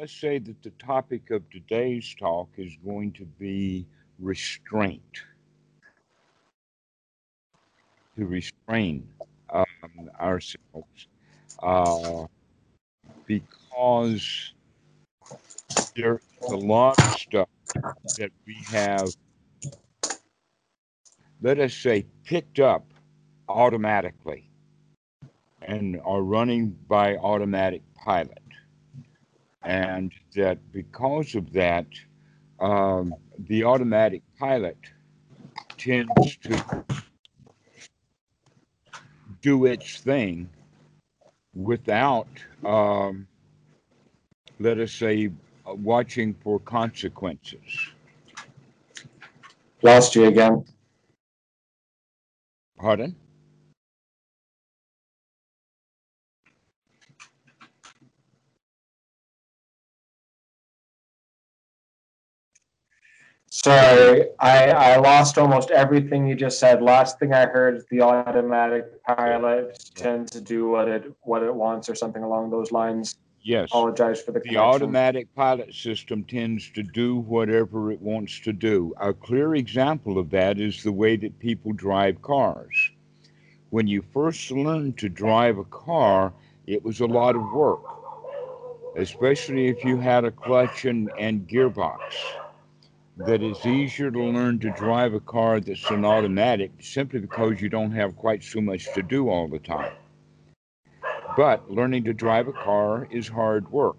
let's 0.00 0.18
say 0.18 0.38
that 0.38 0.62
the 0.62 0.70
topic 0.70 1.30
of 1.30 1.42
today's 1.50 2.16
talk 2.18 2.48
is 2.56 2.72
going 2.86 3.12
to 3.12 3.26
be 3.38 3.86
restraint. 4.18 5.02
To 8.16 8.24
restrain 8.24 9.06
um, 9.52 9.66
ourselves. 10.18 11.06
Uh, 11.62 12.24
because 13.26 14.54
there's 15.94 16.22
a 16.48 16.56
lot 16.56 16.98
of 16.98 17.12
stuff 17.12 17.48
that 18.16 18.30
we 18.46 18.56
have, 18.70 19.12
let 21.42 21.58
us 21.58 21.74
say, 21.74 22.06
picked 22.24 22.58
up 22.58 22.86
automatically 23.50 24.48
and 25.60 26.00
are 26.06 26.22
running 26.22 26.70
by 26.88 27.16
automatic 27.16 27.82
pilot. 27.94 28.38
And 29.62 30.12
that 30.34 30.58
because 30.72 31.34
of 31.34 31.52
that, 31.52 31.86
um, 32.60 33.14
the 33.38 33.64
automatic 33.64 34.22
pilot 34.38 34.78
tends 35.76 36.36
to 36.38 36.84
do 39.42 39.66
its 39.66 40.00
thing 40.00 40.48
without, 41.54 42.28
um, 42.64 43.26
let 44.58 44.78
us 44.78 44.92
say, 44.92 45.30
watching 45.66 46.34
for 46.34 46.58
consequences. 46.60 47.92
Lost 49.82 50.14
you 50.14 50.26
again. 50.26 50.64
Pardon? 52.78 53.14
Sorry, 63.52 64.26
I, 64.38 64.68
I 64.70 64.96
lost 64.98 65.36
almost 65.36 65.72
everything 65.72 66.24
you 66.24 66.36
just 66.36 66.60
said. 66.60 66.80
Last 66.80 67.18
thing 67.18 67.32
I 67.34 67.46
heard 67.46 67.76
is 67.76 67.84
the 67.90 68.00
automatic 68.00 69.02
pilot 69.04 69.90
tends 69.96 70.30
to 70.30 70.40
do 70.40 70.68
what 70.68 70.86
it 70.86 71.12
what 71.22 71.42
it 71.42 71.52
wants 71.52 71.88
or 71.88 71.96
something 71.96 72.22
along 72.22 72.50
those 72.50 72.70
lines. 72.70 73.16
Yes. 73.42 73.68
Apologize 73.70 74.20
for 74.22 74.30
the 74.30 74.38
The 74.38 74.50
connection. 74.50 74.62
automatic 74.62 75.34
pilot 75.34 75.74
system 75.74 76.22
tends 76.24 76.70
to 76.70 76.84
do 76.84 77.16
whatever 77.16 77.90
it 77.90 78.00
wants 78.00 78.38
to 78.40 78.52
do. 78.52 78.94
A 79.00 79.12
clear 79.12 79.56
example 79.56 80.18
of 80.18 80.30
that 80.30 80.60
is 80.60 80.84
the 80.84 80.92
way 80.92 81.16
that 81.16 81.36
people 81.40 81.72
drive 81.72 82.22
cars. 82.22 82.92
When 83.70 83.88
you 83.88 84.02
first 84.12 84.50
learned 84.52 84.96
to 84.98 85.08
drive 85.08 85.58
a 85.58 85.64
car, 85.64 86.32
it 86.66 86.84
was 86.84 87.00
a 87.00 87.06
lot 87.06 87.34
of 87.34 87.42
work, 87.52 87.82
especially 88.96 89.68
if 89.68 89.82
you 89.84 89.96
had 89.96 90.24
a 90.24 90.30
clutch 90.30 90.84
and, 90.84 91.10
and 91.18 91.48
gearbox. 91.48 91.98
That 93.26 93.42
it's 93.42 93.66
easier 93.66 94.10
to 94.10 94.22
learn 94.22 94.60
to 94.60 94.70
drive 94.70 95.14
a 95.14 95.20
car 95.20 95.60
that's 95.60 95.90
an 95.90 96.04
automatic 96.04 96.72
simply 96.80 97.20
because 97.20 97.60
you 97.60 97.68
don't 97.68 97.92
have 97.92 98.16
quite 98.16 98.42
so 98.42 98.60
much 98.60 98.94
to 98.94 99.02
do 99.02 99.28
all 99.28 99.48
the 99.48 99.58
time. 99.58 99.92
But 101.36 101.70
learning 101.70 102.04
to 102.04 102.14
drive 102.14 102.48
a 102.48 102.52
car 102.52 103.06
is 103.10 103.28
hard 103.28 103.70
work. 103.70 103.96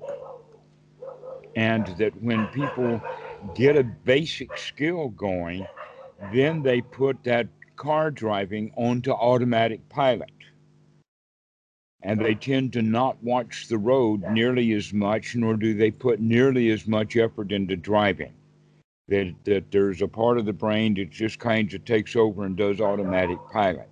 And 1.55 1.85
that 1.97 2.21
when 2.21 2.47
people 2.47 3.01
get 3.55 3.75
a 3.75 3.83
basic 3.83 4.57
skill 4.57 5.09
going, 5.09 5.67
then 6.33 6.63
they 6.63 6.81
put 6.81 7.23
that 7.23 7.47
car 7.75 8.11
driving 8.11 8.71
onto 8.75 9.11
automatic 9.11 9.87
pilot. 9.89 10.31
And 12.03 12.19
they 12.19 12.33
tend 12.35 12.73
to 12.73 12.81
not 12.81 13.23
watch 13.23 13.67
the 13.67 13.77
road 13.77 14.27
nearly 14.29 14.73
as 14.73 14.93
much, 14.93 15.35
nor 15.35 15.55
do 15.55 15.75
they 15.75 15.91
put 15.91 16.19
nearly 16.19 16.71
as 16.71 16.87
much 16.87 17.15
effort 17.17 17.51
into 17.51 17.75
driving. 17.75 18.33
That, 19.11 19.35
that 19.43 19.71
there's 19.71 20.01
a 20.01 20.07
part 20.07 20.37
of 20.37 20.45
the 20.45 20.53
brain 20.53 20.93
that 20.93 21.09
just 21.09 21.37
kind 21.37 21.73
of 21.73 21.83
takes 21.83 22.15
over 22.15 22.45
and 22.45 22.55
does 22.55 22.79
automatic 22.79 23.39
pilot. 23.51 23.89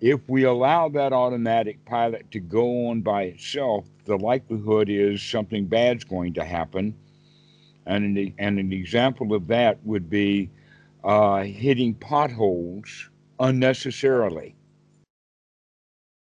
If 0.00 0.28
we 0.28 0.42
allow 0.42 0.88
that 0.88 1.12
automatic 1.12 1.84
pilot 1.84 2.28
to 2.32 2.40
go 2.40 2.88
on 2.88 3.02
by 3.02 3.22
itself, 3.22 3.84
the 4.04 4.16
likelihood 4.16 4.88
is 4.88 5.22
something 5.22 5.66
bad's 5.66 6.02
going 6.02 6.34
to 6.34 6.44
happen. 6.44 6.92
And 7.86 8.18
an, 8.18 8.34
and 8.38 8.58
an 8.58 8.72
example 8.72 9.32
of 9.32 9.46
that 9.46 9.78
would 9.84 10.10
be 10.10 10.50
uh, 11.04 11.44
hitting 11.44 11.94
potholes 11.94 13.08
unnecessarily. 13.38 14.56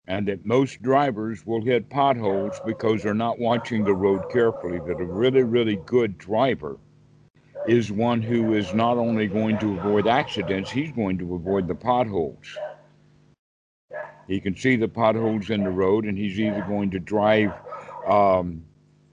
And 0.07 0.27
that 0.27 0.43
most 0.43 0.81
drivers 0.81 1.45
will 1.45 1.61
hit 1.61 1.87
potholes 1.87 2.59
because 2.65 3.03
they're 3.03 3.13
not 3.13 3.37
watching 3.37 3.83
the 3.83 3.93
road 3.93 4.27
carefully. 4.31 4.79
That 4.79 4.99
a 4.99 5.05
really, 5.05 5.43
really 5.43 5.75
good 5.75 6.17
driver 6.17 6.79
is 7.67 7.91
one 7.91 8.21
who 8.21 8.53
is 8.53 8.73
not 8.73 8.97
only 8.97 9.27
going 9.27 9.57
to 9.59 9.77
avoid 9.77 10.07
accidents, 10.07 10.71
he's 10.71 10.91
going 10.91 11.17
to 11.19 11.35
avoid 11.35 11.67
the 11.67 11.75
potholes. 11.75 12.57
He 14.27 14.39
can 14.39 14.55
see 14.55 14.75
the 14.75 14.87
potholes 14.87 15.49
in 15.49 15.63
the 15.63 15.69
road, 15.69 16.05
and 16.05 16.17
he's 16.17 16.39
either 16.39 16.61
going 16.61 16.91
to 16.91 16.99
drive 16.99 17.51
um, 18.07 18.63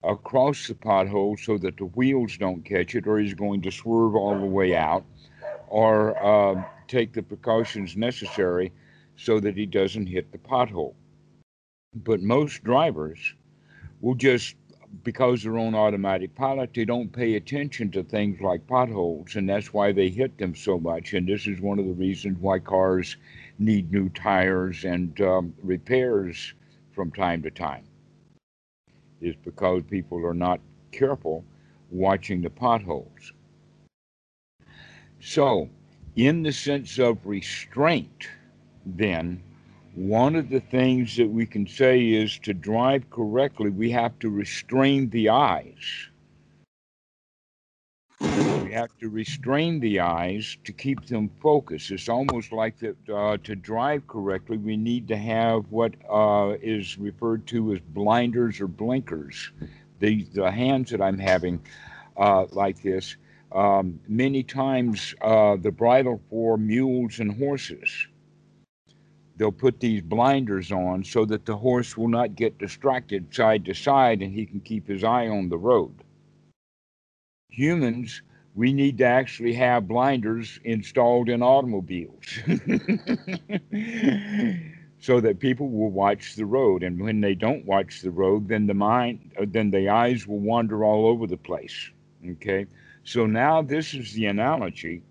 across 0.04 0.68
the 0.68 0.74
pothole 0.74 1.38
so 1.38 1.58
that 1.58 1.76
the 1.76 1.86
wheels 1.86 2.36
don't 2.36 2.64
catch 2.64 2.94
it, 2.94 3.06
or 3.06 3.18
he's 3.18 3.34
going 3.34 3.62
to 3.62 3.70
swerve 3.70 4.14
all 4.14 4.38
the 4.38 4.46
way 4.46 4.74
out, 4.76 5.04
or 5.68 6.16
uh, 6.22 6.62
take 6.86 7.12
the 7.12 7.22
precautions 7.22 7.96
necessary 7.96 8.72
so 9.16 9.40
that 9.40 9.56
he 9.56 9.66
doesn't 9.66 10.06
hit 10.06 10.30
the 10.32 10.38
pothole. 10.38 10.94
But 11.94 12.20
most 12.22 12.62
drivers 12.62 13.34
will 14.00 14.14
just, 14.14 14.54
because 15.04 15.42
they're 15.42 15.58
on 15.58 15.74
automatic 15.74 16.34
pilot, 16.34 16.70
they 16.74 16.84
don't 16.84 17.12
pay 17.12 17.34
attention 17.34 17.90
to 17.92 18.02
things 18.02 18.40
like 18.40 18.66
potholes, 18.66 19.36
and 19.36 19.48
that's 19.48 19.72
why 19.72 19.92
they 19.92 20.08
hit 20.08 20.38
them 20.38 20.54
so 20.54 20.78
much. 20.78 21.14
And 21.14 21.26
this 21.26 21.46
is 21.46 21.60
one 21.60 21.78
of 21.78 21.86
the 21.86 21.92
reasons 21.92 22.38
why 22.40 22.58
cars 22.58 23.16
need 23.58 23.90
new 23.92 24.08
tires 24.10 24.84
and 24.84 25.20
um, 25.20 25.54
repairs 25.62 26.54
from 26.92 27.10
time 27.12 27.42
to 27.42 27.50
time, 27.50 27.84
is 29.20 29.36
because 29.44 29.82
people 29.88 30.24
are 30.24 30.34
not 30.34 30.60
careful 30.92 31.44
watching 31.90 32.42
the 32.42 32.50
potholes. 32.50 33.32
So, 35.20 35.68
in 36.16 36.42
the 36.42 36.52
sense 36.52 36.98
of 36.98 37.24
restraint, 37.24 38.28
then, 38.84 39.42
one 39.98 40.36
of 40.36 40.48
the 40.48 40.60
things 40.60 41.16
that 41.16 41.28
we 41.28 41.44
can 41.44 41.66
say 41.66 42.12
is 42.12 42.38
to 42.38 42.54
drive 42.54 43.10
correctly, 43.10 43.68
we 43.68 43.90
have 43.90 44.16
to 44.20 44.30
restrain 44.30 45.10
the 45.10 45.28
eyes. 45.28 46.08
We 48.20 48.72
have 48.72 48.96
to 49.00 49.08
restrain 49.08 49.80
the 49.80 49.98
eyes 49.98 50.56
to 50.62 50.72
keep 50.72 51.06
them 51.06 51.28
focused. 51.42 51.90
It's 51.90 52.08
almost 52.08 52.52
like 52.52 52.78
that 52.78 52.96
uh, 53.12 53.38
to 53.42 53.56
drive 53.56 54.06
correctly, 54.06 54.56
we 54.56 54.76
need 54.76 55.08
to 55.08 55.16
have 55.16 55.64
what 55.70 55.94
uh, 56.08 56.54
is 56.62 56.96
referred 56.96 57.48
to 57.48 57.72
as 57.72 57.80
blinders 57.80 58.60
or 58.60 58.68
blinkers. 58.68 59.50
The, 59.98 60.22
the 60.32 60.48
hands 60.48 60.90
that 60.90 61.02
I'm 61.02 61.18
having 61.18 61.60
uh, 62.16 62.46
like 62.52 62.80
this, 62.82 63.16
um, 63.50 63.98
many 64.06 64.44
times 64.44 65.12
uh, 65.22 65.56
the 65.56 65.72
bridle 65.72 66.20
for 66.30 66.56
mules 66.56 67.18
and 67.18 67.36
horses 67.36 68.06
they'll 69.38 69.52
put 69.52 69.80
these 69.80 70.02
blinders 70.02 70.70
on 70.72 71.04
so 71.04 71.24
that 71.24 71.46
the 71.46 71.56
horse 71.56 71.96
will 71.96 72.08
not 72.08 72.34
get 72.34 72.58
distracted 72.58 73.32
side 73.32 73.64
to 73.64 73.72
side 73.74 74.20
and 74.20 74.34
he 74.34 74.44
can 74.44 74.60
keep 74.60 74.86
his 74.86 75.04
eye 75.04 75.28
on 75.28 75.48
the 75.48 75.56
road. 75.56 75.94
Humans, 77.48 78.22
we 78.54 78.72
need 78.72 78.98
to 78.98 79.04
actually 79.04 79.52
have 79.54 79.86
blinders 79.86 80.58
installed 80.64 81.28
in 81.28 81.42
automobiles 81.42 82.24
so 85.00 85.20
that 85.20 85.38
people 85.38 85.68
will 85.70 85.90
watch 85.90 86.34
the 86.34 86.44
road. 86.44 86.82
And 86.82 87.00
when 87.00 87.20
they 87.20 87.36
don't 87.36 87.64
watch 87.64 88.02
the 88.02 88.10
road 88.10 88.48
then 88.48 88.66
the 88.66 88.74
mind 88.74 89.30
then 89.46 89.70
the 89.70 89.88
eyes 89.88 90.26
will 90.26 90.40
wander 90.40 90.84
all 90.84 91.06
over 91.06 91.28
the 91.28 91.36
place. 91.36 91.90
Okay? 92.28 92.66
So 93.04 93.24
now 93.24 93.62
this 93.62 93.94
is 93.94 94.12
the 94.12 94.26
analogy 94.26 95.02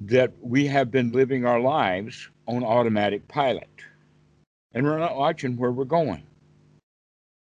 that 0.00 0.32
we 0.40 0.66
have 0.66 0.90
been 0.90 1.12
living 1.12 1.44
our 1.44 1.60
lives 1.60 2.28
on 2.46 2.64
automatic 2.64 3.26
pilot. 3.28 3.68
And 4.72 4.86
we're 4.86 4.98
not 4.98 5.16
watching 5.16 5.56
where 5.56 5.72
we're 5.72 5.84
going. 5.84 6.22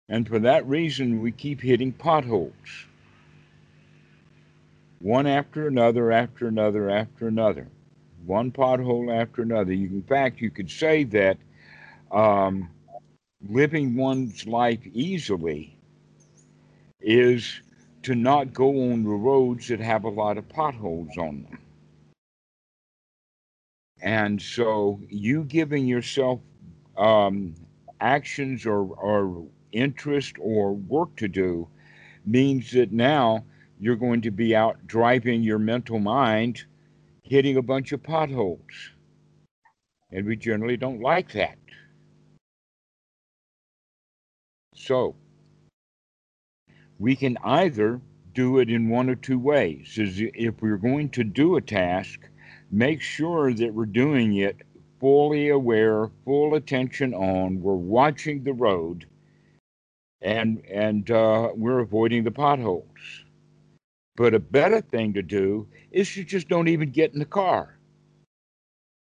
And 0.08 0.26
for 0.26 0.38
that 0.38 0.66
reason, 0.66 1.20
we 1.20 1.32
keep 1.32 1.60
hitting 1.60 1.92
potholes. 1.92 2.86
One 5.00 5.26
after 5.26 5.68
another, 5.68 6.10
after 6.10 6.48
another, 6.48 6.88
after 6.90 7.28
another. 7.28 7.68
One 8.24 8.50
pothole 8.50 9.14
after 9.14 9.42
another. 9.42 9.72
You, 9.72 9.88
in 9.88 10.02
fact, 10.02 10.40
you 10.40 10.50
could 10.50 10.70
say 10.70 11.04
that 11.04 11.36
um, 12.10 12.70
living 13.48 13.94
one's 13.94 14.46
life 14.46 14.80
easily 14.92 15.76
is 17.00 17.60
to 18.02 18.14
not 18.14 18.52
go 18.52 18.92
on 18.92 19.04
the 19.04 19.10
roads 19.10 19.68
that 19.68 19.80
have 19.80 20.04
a 20.04 20.08
lot 20.08 20.38
of 20.38 20.48
potholes 20.48 21.16
on 21.18 21.46
them. 21.48 21.58
And 24.00 24.40
so 24.40 25.00
you 25.08 25.44
giving 25.44 25.86
yourself 25.86 26.40
um, 26.96 27.54
actions 28.00 28.66
or, 28.66 28.82
or 28.82 29.46
interest 29.72 30.36
or 30.40 30.74
work 30.74 31.16
to 31.16 31.28
do 31.28 31.68
means 32.24 32.70
that 32.72 32.92
now 32.92 33.44
you're 33.80 33.96
going 33.96 34.22
to 34.22 34.30
be 34.30 34.54
out 34.54 34.86
driving 34.86 35.42
your 35.42 35.58
mental 35.58 35.98
mind 35.98 36.64
hitting 37.22 37.56
a 37.56 37.62
bunch 37.62 37.92
of 37.92 38.02
potholes. 38.02 38.60
And 40.10 40.26
we 40.26 40.36
generally 40.36 40.76
don't 40.76 41.00
like 41.00 41.32
that. 41.32 41.58
So, 44.74 45.16
we 46.98 47.14
can 47.14 47.36
either 47.44 48.00
do 48.32 48.58
it 48.58 48.70
in 48.70 48.88
one 48.88 49.10
or 49.10 49.16
two 49.16 49.38
ways. 49.38 49.98
Is 49.98 50.20
if 50.20 50.62
we're 50.62 50.76
going 50.76 51.10
to 51.10 51.24
do 51.24 51.56
a 51.56 51.60
task, 51.60 52.20
make 52.70 53.00
sure 53.00 53.52
that 53.52 53.74
we're 53.74 53.86
doing 53.86 54.36
it 54.36 54.56
fully 55.00 55.48
aware, 55.48 56.10
full 56.24 56.54
attention 56.54 57.14
on, 57.14 57.60
we're 57.60 57.74
watching 57.74 58.42
the 58.42 58.52
road, 58.52 59.06
and 60.20 60.64
and 60.66 61.10
uh, 61.10 61.50
we're 61.54 61.80
avoiding 61.80 62.24
the 62.24 62.30
potholes. 62.30 63.24
But 64.16 64.34
a 64.34 64.40
better 64.40 64.80
thing 64.80 65.14
to 65.14 65.22
do 65.22 65.68
is 65.92 66.16
you 66.16 66.24
just 66.24 66.48
don't 66.48 66.68
even 66.68 66.90
get 66.90 67.12
in 67.12 67.20
the 67.20 67.24
car. 67.24 67.78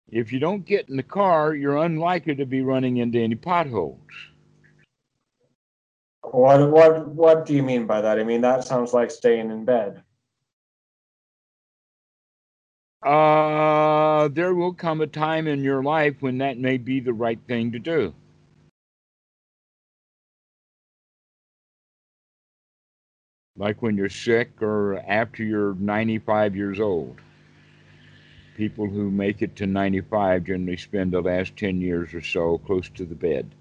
If 0.08 0.32
you 0.32 0.38
don't 0.38 0.64
get 0.64 0.88
in 0.88 0.96
the 0.96 1.02
car, 1.02 1.55
you're 1.55 1.78
unlikely 1.78 2.34
to 2.37 2.46
be 2.46 2.62
running 2.62 2.99
into 2.99 3.20
any 3.20 3.37
potholes. 3.37 3.99
What 6.22 6.70
what 6.70 7.08
what 7.08 7.46
do 7.46 7.55
you 7.55 7.62
mean 7.62 7.87
by 7.87 8.00
that? 8.00 8.19
I 8.19 8.25
mean 8.25 8.40
that 8.40 8.64
sounds 8.64 8.93
like 8.93 9.11
staying 9.11 9.50
in 9.50 9.64
bed. 9.64 10.02
Uh, 13.05 14.29
there 14.29 14.55
will 14.55 14.73
come 14.73 15.03
a 15.03 15.06
time 15.06 15.47
in 15.47 15.62
your 15.62 15.83
life 15.83 16.17
when 16.21 16.39
that 16.39 16.56
may 16.59 16.79
be 16.79 17.01
the 17.01 17.12
right 17.12 17.39
thing 17.47 17.71
to 17.73 17.79
do. 17.79 18.15
Like 23.56 23.83
when 23.83 23.97
you're 23.97 24.09
sick 24.09 24.62
or 24.62 24.99
after 25.06 25.45
you're 25.45 25.75
95 25.75 26.56
years 26.56 26.81
old. 26.81 27.21
People 28.56 28.89
who 28.89 29.11
make 29.11 29.43
it 29.43 29.55
to 29.57 29.67
95 29.67 30.45
generally 30.45 30.77
spend 30.77 31.12
the 31.12 31.21
last 31.21 31.57
10 31.57 31.81
years 31.81 32.15
or 32.15 32.23
so 32.23 32.59
close 32.59 32.89
to 32.91 33.05
the 33.05 33.15
bed. 33.15 33.55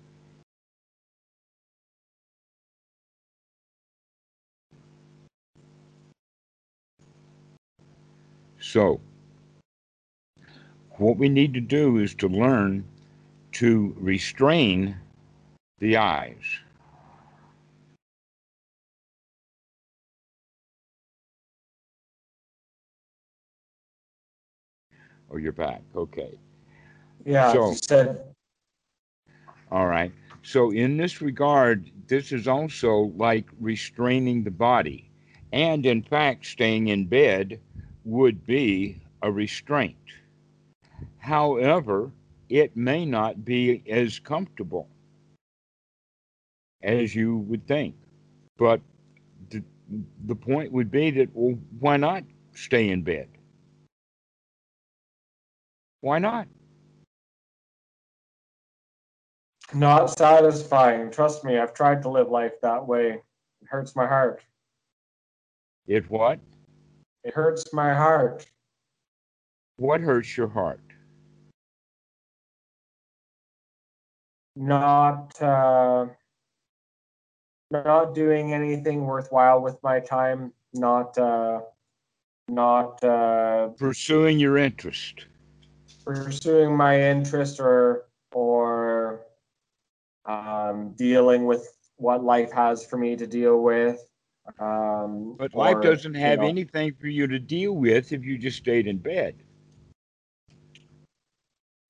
So, 8.59 9.01
what 11.03 11.17
we 11.17 11.27
need 11.27 11.53
to 11.53 11.59
do 11.59 11.97
is 11.97 12.15
to 12.15 12.29
learn 12.29 12.85
to 13.51 13.93
restrain 13.99 14.95
the 15.79 15.97
eyes. 15.97 16.41
Oh, 25.29 25.37
you're 25.37 25.51
back. 25.51 25.81
Okay. 25.93 26.39
Yeah, 27.25 27.51
So- 27.51 27.73
said 27.73 28.33
All 29.71 29.87
right. 29.87 30.11
So, 30.43 30.71
in 30.71 30.97
this 30.97 31.21
regard, 31.21 31.89
this 32.07 32.31
is 32.31 32.47
also 32.47 33.11
like 33.17 33.47
restraining 33.59 34.43
the 34.43 34.51
body. 34.51 35.09
And 35.51 35.85
in 35.85 36.03
fact, 36.03 36.45
staying 36.45 36.87
in 36.87 37.05
bed 37.05 37.59
would 38.05 38.45
be 38.45 39.01
a 39.21 39.31
restraint. 39.31 39.97
However, 41.23 42.11
it 42.49 42.75
may 42.75 43.05
not 43.05 43.45
be 43.45 43.81
as 43.89 44.19
comfortable 44.19 44.89
as 46.81 47.15
you 47.15 47.37
would 47.37 47.65
think. 47.65 47.95
But 48.57 48.81
the, 49.49 49.63
the 50.25 50.35
point 50.35 50.73
would 50.73 50.91
be 50.91 51.11
that, 51.11 51.29
well, 51.33 51.57
why 51.79 51.95
not 51.95 52.25
stay 52.53 52.89
in 52.89 53.03
bed? 53.03 53.29
Why 56.01 56.19
not? 56.19 56.49
not 59.73 60.07
satisfying. 60.07 61.09
Trust 61.09 61.45
me, 61.45 61.57
I've 61.57 61.73
tried 61.73 62.01
to 62.01 62.09
live 62.09 62.29
life 62.29 62.59
that 62.61 62.85
way. 62.85 63.11
It 63.61 63.67
hurts 63.69 63.95
my 63.95 64.05
heart. 64.05 64.43
It 65.87 66.09
what? 66.09 66.41
It 67.23 67.33
hurts 67.33 67.73
my 67.73 67.93
heart. 67.93 68.45
What 69.77 70.01
hurts 70.01 70.35
your 70.35 70.49
heart? 70.49 70.81
Not 74.55 75.41
uh, 75.41 76.07
not 77.71 78.13
doing 78.13 78.53
anything 78.53 79.05
worthwhile 79.05 79.61
with 79.61 79.81
my 79.83 79.99
time. 79.99 80.53
Not 80.73 81.17
uh, 81.17 81.61
not 82.47 83.03
uh, 83.03 83.69
Pursuing 83.77 84.39
your 84.39 84.57
interest. 84.57 85.25
pursuing 86.05 86.75
my 86.75 87.01
interest 87.01 87.59
or 87.59 88.05
or 88.33 89.21
um, 90.25 90.93
dealing 90.97 91.45
with 91.45 91.77
what 91.97 92.23
life 92.23 92.51
has 92.51 92.85
for 92.85 92.97
me 92.97 93.15
to 93.15 93.27
deal 93.27 93.61
with. 93.61 93.99
Um, 94.59 95.35
But 95.37 95.53
life 95.55 95.75
or, 95.77 95.81
doesn't 95.81 96.13
you 96.13 96.19
have 96.19 96.39
know, 96.39 96.47
anything 96.47 96.93
for 96.99 97.07
you 97.07 97.27
to 97.27 97.39
deal 97.39 97.73
with 97.73 98.11
if 98.11 98.23
you 98.23 98.37
just 98.37 98.57
stayed 98.57 98.87
in 98.87 98.97
bed. 98.97 99.43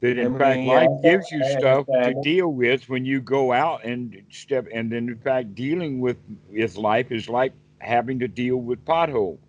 That 0.04 0.18
in 0.18 0.38
fact, 0.38 0.60
life 0.68 0.90
gives 1.02 1.32
you 1.32 1.42
stuff 1.46 1.88
to 1.88 2.14
deal 2.16 2.50
with 2.52 2.90
when 2.90 3.06
you 3.06 3.22
go 3.22 3.54
out 3.54 3.86
and 3.86 4.22
step. 4.30 4.68
And 4.74 4.92
then, 4.92 5.08
in 5.08 5.16
fact, 5.16 5.56
dealing 5.56 6.02
with 6.02 6.18
with 6.52 6.76
life 6.76 7.10
is 7.10 7.30
like 7.30 7.54
having 7.80 8.20
to 8.20 8.28
deal 8.28 8.58
with 8.58 8.84
potholes. 8.84 9.40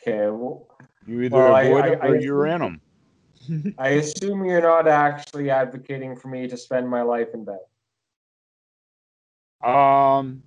Okay, 0.00 0.30
well, 0.30 0.68
You 1.04 1.22
either 1.22 1.36
Well, 1.36 1.56
avoid 1.56 1.84
I- 1.84 1.88
them 1.90 1.98
I 2.00 2.06
or 2.06 2.16
you're 2.16 2.46
in 2.46 2.60
them. 2.60 2.80
I 3.78 3.88
assume 3.88 4.44
you're 4.44 4.62
not 4.62 4.86
actually 4.86 5.50
advocating 5.50 6.14
for 6.14 6.28
me 6.28 6.46
to 6.46 6.56
spend 6.56 6.88
my 6.88 7.02
life 7.02 7.34
in 7.34 7.44
bed. 7.44 7.58
Um, 9.64 10.44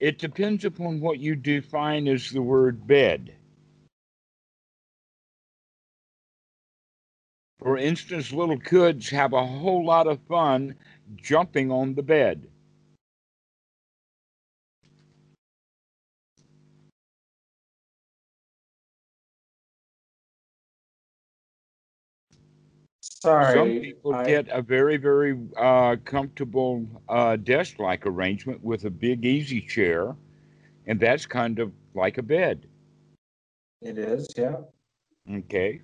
it 0.00 0.18
depends 0.18 0.64
upon 0.64 0.98
what 1.00 1.20
you 1.20 1.36
define 1.36 2.08
as 2.08 2.30
the 2.30 2.42
word 2.42 2.88
bed. 2.88 3.36
For 7.62 7.76
instance, 7.76 8.32
little 8.32 8.58
kids 8.58 9.10
have 9.10 9.34
a 9.34 9.46
whole 9.46 9.84
lot 9.84 10.06
of 10.06 10.18
fun 10.28 10.76
jumping 11.16 11.70
on 11.70 11.94
the 11.94 12.02
bed. 12.02 12.48
Sorry. 23.00 23.54
Some 23.54 23.80
people 23.82 24.14
I- 24.14 24.24
get 24.26 24.48
a 24.48 24.62
very, 24.62 24.96
very 24.96 25.38
uh, 25.56 25.96
comfortable 26.04 26.86
uh, 27.08 27.36
desk 27.36 27.78
like 27.78 28.06
arrangement 28.06 28.62
with 28.64 28.84
a 28.84 28.90
big 28.90 29.24
easy 29.24 29.60
chair, 29.60 30.16
and 30.86 30.98
that's 30.98 31.26
kind 31.26 31.58
of 31.58 31.72
like 31.94 32.18
a 32.18 32.22
bed. 32.22 32.66
It 33.82 33.98
is, 33.98 34.28
yeah. 34.36 34.56
Okay. 35.30 35.80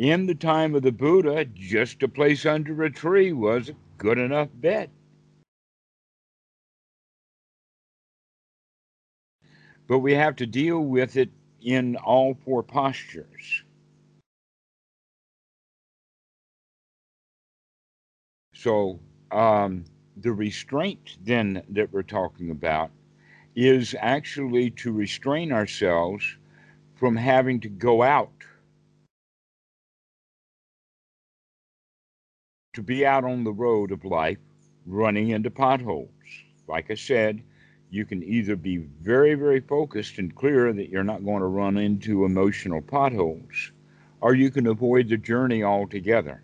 In 0.00 0.24
the 0.24 0.34
time 0.34 0.74
of 0.74 0.80
the 0.80 0.92
Buddha, 0.92 1.44
just 1.44 2.02
a 2.02 2.08
place 2.08 2.46
under 2.46 2.84
a 2.84 2.90
tree 2.90 3.34
was 3.34 3.68
a 3.68 3.74
good 3.98 4.16
enough 4.16 4.48
bed. 4.54 4.88
But 9.86 9.98
we 9.98 10.14
have 10.14 10.36
to 10.36 10.46
deal 10.46 10.80
with 10.80 11.18
it 11.18 11.28
in 11.60 11.96
all 11.96 12.32
four 12.32 12.62
postures. 12.62 13.62
So, 18.54 19.00
um, 19.30 19.84
the 20.16 20.32
restraint 20.32 21.18
then 21.22 21.62
that 21.68 21.92
we're 21.92 22.04
talking 22.04 22.50
about 22.50 22.90
is 23.54 23.94
actually 24.00 24.70
to 24.70 24.92
restrain 24.92 25.52
ourselves 25.52 26.38
from 26.94 27.16
having 27.16 27.60
to 27.60 27.68
go 27.68 28.02
out 28.02 28.32
to 32.74 32.82
be 32.82 33.04
out 33.04 33.24
on 33.24 33.44
the 33.44 33.52
road 33.52 33.90
of 33.90 34.04
life 34.04 34.38
running 34.86 35.30
into 35.30 35.50
potholes. 35.50 36.10
Like 36.68 36.90
I 36.90 36.94
said, 36.94 37.42
you 37.90 38.04
can 38.04 38.22
either 38.22 38.56
be 38.56 38.78
very, 38.78 39.34
very 39.34 39.60
focused 39.60 40.18
and 40.18 40.34
clear 40.34 40.72
that 40.72 40.88
you're 40.88 41.04
not 41.04 41.24
going 41.24 41.40
to 41.40 41.46
run 41.46 41.76
into 41.76 42.24
emotional 42.24 42.80
potholes, 42.80 43.72
or 44.20 44.34
you 44.34 44.50
can 44.50 44.68
avoid 44.68 45.08
the 45.08 45.16
journey 45.16 45.64
altogether. 45.64 46.42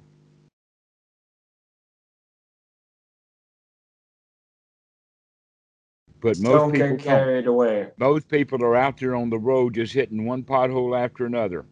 But 6.21 6.39
most 6.39 6.53
Don't 6.53 6.73
people 6.73 6.97
get 6.97 7.05
don't. 7.05 7.07
carried 7.07 7.47
away. 7.47 7.91
Most 7.99 8.29
people 8.29 8.63
are 8.65 8.77
out 8.77 8.99
there 8.99 9.15
on 9.15 9.31
the 9.31 9.39
road 9.39 9.75
just 9.75 9.95
hitting 9.95 10.27
one 10.27 10.43
pothole 10.43 10.99
after 10.99 11.27
another. 11.27 11.67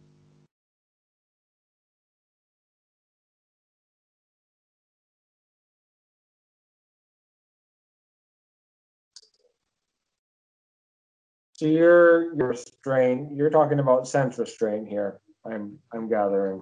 So 11.64 11.71
your 11.71 12.35
your 12.37 12.52
strain, 12.52 13.30
you're 13.35 13.49
talking 13.49 13.78
about 13.78 14.06
sense 14.06 14.37
restraint 14.37 14.87
here. 14.87 15.21
I'm 15.47 15.78
I'm 15.94 16.11
gathering. 16.11 16.61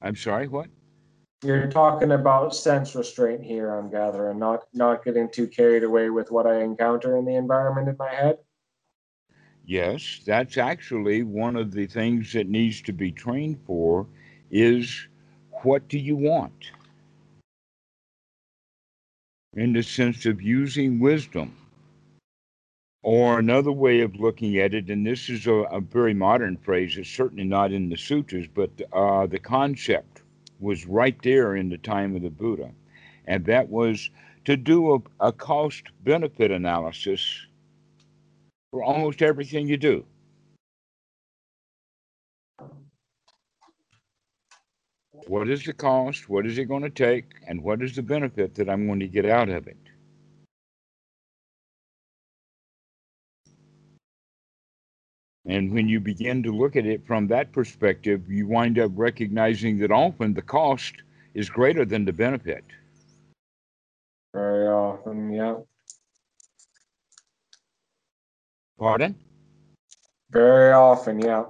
I'm 0.00 0.14
sorry, 0.14 0.46
what? 0.46 0.68
You're 1.42 1.66
talking 1.66 2.12
about 2.12 2.54
sense 2.54 2.94
restraint 2.94 3.42
here. 3.42 3.74
I'm 3.74 3.90
gathering, 3.90 4.38
not 4.38 4.62
not 4.72 5.04
getting 5.04 5.28
too 5.28 5.48
carried 5.48 5.82
away 5.82 6.10
with 6.10 6.30
what 6.30 6.46
I 6.46 6.60
encounter 6.62 7.16
in 7.16 7.24
the 7.24 7.34
environment 7.34 7.88
in 7.88 7.96
my 7.98 8.14
head. 8.14 8.38
Yes, 9.64 10.20
that's 10.24 10.56
actually 10.56 11.24
one 11.24 11.56
of 11.56 11.72
the 11.72 11.88
things 11.88 12.32
that 12.34 12.48
needs 12.48 12.82
to 12.82 12.92
be 12.92 13.10
trained 13.10 13.58
for 13.66 14.06
is 14.52 15.08
what 15.64 15.88
do 15.88 15.98
you 15.98 16.14
want? 16.14 16.70
In 19.54 19.72
the 19.72 19.82
sense 19.82 20.26
of 20.26 20.40
using 20.40 21.00
wisdom. 21.00 21.56
Or 23.06 23.38
another 23.38 23.70
way 23.70 24.00
of 24.00 24.16
looking 24.16 24.58
at 24.58 24.74
it, 24.74 24.90
and 24.90 25.06
this 25.06 25.28
is 25.28 25.46
a, 25.46 25.52
a 25.52 25.80
very 25.80 26.12
modern 26.12 26.56
phrase, 26.56 26.96
it's 26.96 27.08
certainly 27.08 27.44
not 27.44 27.70
in 27.70 27.88
the 27.88 27.96
sutras, 27.96 28.48
but 28.52 28.70
uh, 28.92 29.26
the 29.28 29.38
concept 29.38 30.22
was 30.58 30.86
right 30.86 31.16
there 31.22 31.54
in 31.54 31.68
the 31.68 31.78
time 31.78 32.16
of 32.16 32.22
the 32.22 32.30
Buddha. 32.30 32.72
And 33.28 33.44
that 33.44 33.68
was 33.68 34.10
to 34.46 34.56
do 34.56 34.94
a, 34.94 35.28
a 35.28 35.30
cost 35.30 35.84
benefit 36.02 36.50
analysis 36.50 37.46
for 38.72 38.82
almost 38.82 39.22
everything 39.22 39.68
you 39.68 39.76
do. 39.76 40.04
What 45.28 45.48
is 45.48 45.64
the 45.64 45.74
cost? 45.74 46.28
What 46.28 46.44
is 46.44 46.58
it 46.58 46.64
going 46.64 46.82
to 46.82 46.90
take? 46.90 47.26
And 47.46 47.62
what 47.62 47.82
is 47.82 47.94
the 47.94 48.02
benefit 48.02 48.56
that 48.56 48.68
I'm 48.68 48.88
going 48.88 48.98
to 48.98 49.06
get 49.06 49.26
out 49.26 49.48
of 49.48 49.68
it? 49.68 49.78
And 55.48 55.72
when 55.72 55.88
you 55.88 56.00
begin 56.00 56.42
to 56.42 56.52
look 56.52 56.74
at 56.74 56.86
it 56.86 57.06
from 57.06 57.28
that 57.28 57.52
perspective, 57.52 58.28
you 58.28 58.48
wind 58.48 58.80
up 58.80 58.90
recognizing 58.94 59.78
that 59.78 59.92
often 59.92 60.34
the 60.34 60.42
cost 60.42 60.94
is 61.34 61.48
greater 61.48 61.84
than 61.84 62.04
the 62.04 62.12
benefit. 62.12 62.64
Very 64.34 64.66
often, 64.66 65.32
yeah. 65.32 65.54
Pardon? 68.76 69.14
Very 70.30 70.72
often, 70.72 71.20
yeah. 71.20 71.44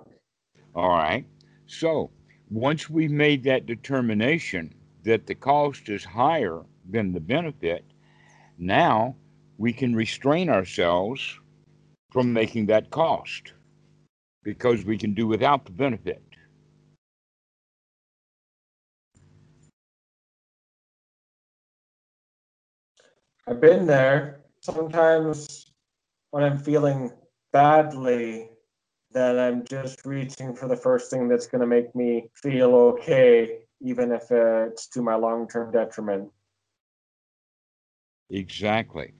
All 0.75 0.91
right. 0.91 1.25
So 1.67 2.11
once 2.51 2.91
we've 2.91 3.11
made 3.11 3.43
that 3.45 3.65
determination 3.65 4.75
that 5.05 5.27
the 5.27 5.35
cost 5.35 5.89
is 5.89 6.05
higher 6.05 6.61
than 6.91 7.13
the 7.13 7.21
benefit, 7.21 7.83
now 8.59 9.17
we 9.57 9.73
can 9.73 9.97
restrain 9.97 10.51
ourselves 10.51 11.41
from 12.13 12.33
making 12.33 12.67
that 12.67 12.91
cost 12.91 13.53
because 14.47 14.85
we 14.85 14.97
can 14.97 15.13
do 15.13 15.27
without 15.27 15.65
the 15.65 15.73
benefit. 15.73 16.23
I've 23.49 23.61
been 23.61 23.87
there. 23.87 24.43
Sometimes 24.61 25.67
when 26.31 26.45
I'm 26.45 26.59
feeling 26.59 27.11
badly, 27.53 28.51
then 29.11 29.37
I'm 29.37 29.65
just 29.65 30.07
reaching 30.07 30.55
for 30.55 30.69
the 30.69 30.77
first 30.77 31.11
thing 31.11 31.27
that's 31.27 31.49
going 31.49 31.61
to 31.61 31.67
make 31.67 31.93
me 31.97 32.31
feel 32.35 32.73
okay, 32.77 33.63
even 33.81 34.13
if 34.13 34.31
it's 34.31 34.87
to 34.91 35.03
my 35.03 35.17
long 35.17 35.49
term 35.49 35.73
detriment. 35.73 36.31
Exactly. 38.31 39.13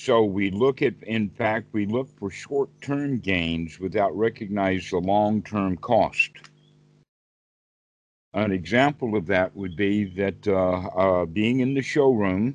So 0.00 0.22
we 0.22 0.52
look 0.52 0.80
at, 0.80 0.94
in 1.02 1.28
fact, 1.28 1.72
we 1.72 1.84
look 1.84 2.08
for 2.20 2.30
short 2.30 2.70
term 2.80 3.18
gains 3.18 3.80
without 3.80 4.16
recognizing 4.16 5.00
the 5.00 5.04
long 5.04 5.42
term 5.42 5.76
cost. 5.76 6.30
An 8.32 8.52
example 8.52 9.16
of 9.16 9.26
that 9.26 9.56
would 9.56 9.74
be 9.74 10.04
that 10.14 10.46
uh, 10.46 10.52
uh, 10.52 11.26
being 11.26 11.58
in 11.58 11.74
the 11.74 11.82
showroom 11.82 12.54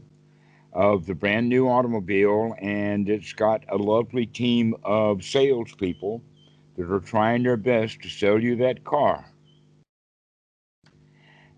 of 0.72 1.06
the 1.06 1.14
brand 1.14 1.50
new 1.50 1.68
automobile, 1.68 2.56
and 2.62 3.10
it's 3.10 3.34
got 3.34 3.66
a 3.68 3.76
lovely 3.76 4.26
team 4.26 4.74
of 4.84 5.22
salespeople 5.22 6.24
that 6.78 6.90
are 6.90 7.02
trying 7.02 7.44
their 7.44 7.58
best 7.58 8.02
to 8.04 8.10
sell 8.10 8.42
you 8.42 8.56
that 8.56 8.86
car. 8.86 9.26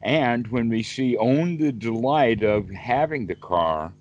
And 0.01 0.47
when 0.47 0.67
we 0.67 0.81
see 0.81 1.15
only 1.17 1.57
the 1.57 1.71
delight 1.71 2.41
of 2.41 2.71
having 2.71 3.27
the 3.27 3.35
car, 3.35 3.93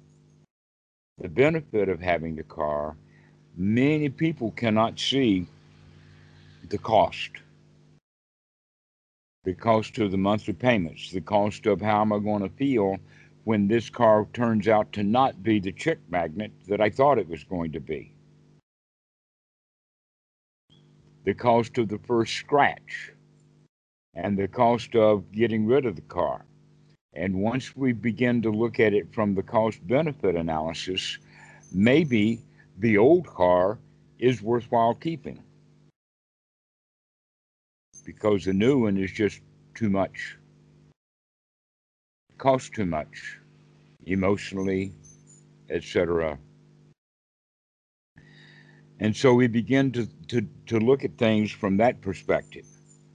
the 1.19 1.29
benefit 1.29 1.89
of 1.89 2.01
having 2.01 2.35
the 2.35 2.43
car, 2.43 2.97
many 3.57 4.09
people 4.09 4.51
cannot 4.53 4.99
see 4.99 5.47
the 6.69 6.79
cost. 6.79 7.31
The 9.45 9.55
cost 9.55 9.99
of 9.99 10.11
the 10.11 10.17
monthly 10.17 10.55
payments, 10.55 11.13
the 11.13 11.21
cost 11.21 11.67
of 11.67 11.81
how 11.81 12.01
am 12.01 12.13
I 12.13 12.19
going 12.19 12.43
to 12.43 12.49
feel 12.49 12.97
when 13.45 13.69
this 13.69 13.91
car 13.91 14.27
turns 14.33 14.69
out 14.69 14.93
to 14.95 15.03
not 15.03 15.43
be 15.43 15.61
the 15.61 15.73
chick 15.73 15.99
magnet 16.09 16.51
that 16.67 16.81
I 16.81 16.89
thought 16.91 17.19
it 17.19 17.29
was 17.29 17.45
going 17.45 17.73
to 17.73 17.81
be. 17.81 18.15
The 21.25 21.35
cost 21.35 21.79
of 21.79 21.89
the 21.89 21.99
first 21.99 22.35
scratch 22.35 23.13
and 24.15 24.39
the 24.39 24.49
cost 24.49 24.97
of 24.97 25.31
getting 25.31 25.67
rid 25.67 25.87
of 25.87 25.97
the 25.97 26.03
car. 26.03 26.45
And 27.15 27.35
once 27.37 27.77
we 27.77 27.93
begin 27.93 28.43
to 28.43 28.51
look 28.51 28.81
at 28.81 28.93
it 28.93 29.13
from 29.15 29.35
the 29.35 29.43
cost 29.43 29.87
benefit 29.87 30.35
analysis, 30.35 31.19
maybe 31.73 32.41
the 32.79 32.99
old 32.99 33.27
car 33.27 33.79
is 34.19 34.43
worthwhile 34.43 34.95
keeping 34.95 35.43
because 38.05 38.45
the 38.45 38.53
new 38.53 38.81
one 38.81 38.97
is 38.97 39.11
just 39.13 39.41
too 39.75 39.89
much, 39.91 40.37
costs 42.37 42.71
too 42.71 42.85
much 42.85 43.39
emotionally, 44.07 44.93
etc. 45.71 46.39
And 49.01 49.17
so 49.17 49.35
we 49.35 49.47
begin 49.47 49.91
to, 49.93 50.07
to, 50.29 50.47
to 50.67 50.79
look 50.79 51.05
at 51.05 51.17
things 51.17 51.51
from 51.51 51.77
that 51.79 52.01
perspective 52.01 52.67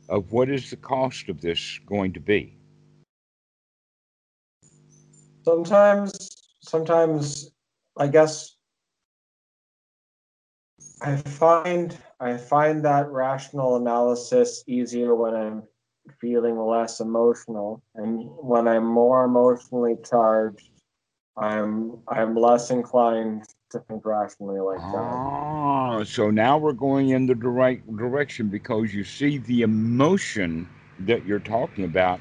of 0.07 0.31
what 0.31 0.49
is 0.49 0.69
the 0.69 0.77
cost 0.77 1.29
of 1.29 1.41
this 1.41 1.79
going 1.85 2.13
to 2.13 2.19
be. 2.19 2.58
Sometimes, 5.49 6.29
sometimes, 6.61 7.51
I 7.97 8.05
guess 8.05 8.55
I 11.01 11.15
find 11.15 11.97
I 12.19 12.37
find 12.37 12.85
that 12.85 13.09
rational 13.09 13.77
analysis 13.77 14.63
easier 14.67 15.15
when 15.15 15.33
I'm 15.33 15.63
feeling 16.21 16.55
less 16.59 16.99
emotional, 16.99 17.81
and 17.95 18.29
when 18.29 18.67
I'm 18.67 18.85
more 18.85 19.25
emotionally 19.25 19.95
charged, 20.07 20.69
I'm 21.35 21.97
I'm 22.07 22.35
less 22.35 22.69
inclined 22.69 23.45
to 23.71 23.79
think 23.79 24.05
rationally 24.05 24.59
like 24.59 24.77
that. 24.77 24.99
Ah, 25.01 26.03
so 26.03 26.29
now 26.29 26.59
we're 26.59 26.73
going 26.73 27.09
in 27.09 27.25
the 27.25 27.33
right 27.33 27.81
direction 27.97 28.49
because 28.49 28.93
you 28.93 29.03
see 29.03 29.39
the 29.39 29.63
emotion 29.63 30.69
that 30.99 31.25
you're 31.25 31.39
talking 31.39 31.85
about 31.85 32.19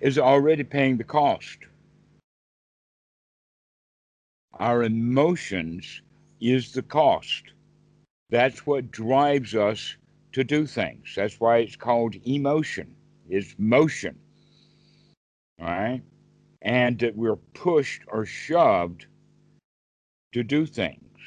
is 0.00 0.16
already 0.16 0.62
paying 0.62 0.96
the 0.96 1.02
cost. 1.02 1.58
Our 4.62 4.84
emotions 4.84 6.02
is 6.40 6.70
the 6.70 6.82
cost. 6.82 7.42
That's 8.30 8.64
what 8.64 8.92
drives 8.92 9.56
us 9.56 9.96
to 10.34 10.44
do 10.44 10.66
things. 10.66 11.14
That's 11.16 11.40
why 11.40 11.56
it's 11.58 11.74
called 11.74 12.14
emotion. 12.24 12.94
Is 13.28 13.56
motion. 13.58 14.16
All 15.60 15.66
right? 15.66 16.02
And 16.62 16.96
that 17.00 17.16
we're 17.16 17.42
pushed 17.54 18.02
or 18.06 18.24
shoved 18.24 19.06
to 20.32 20.44
do 20.44 20.64
things. 20.64 21.18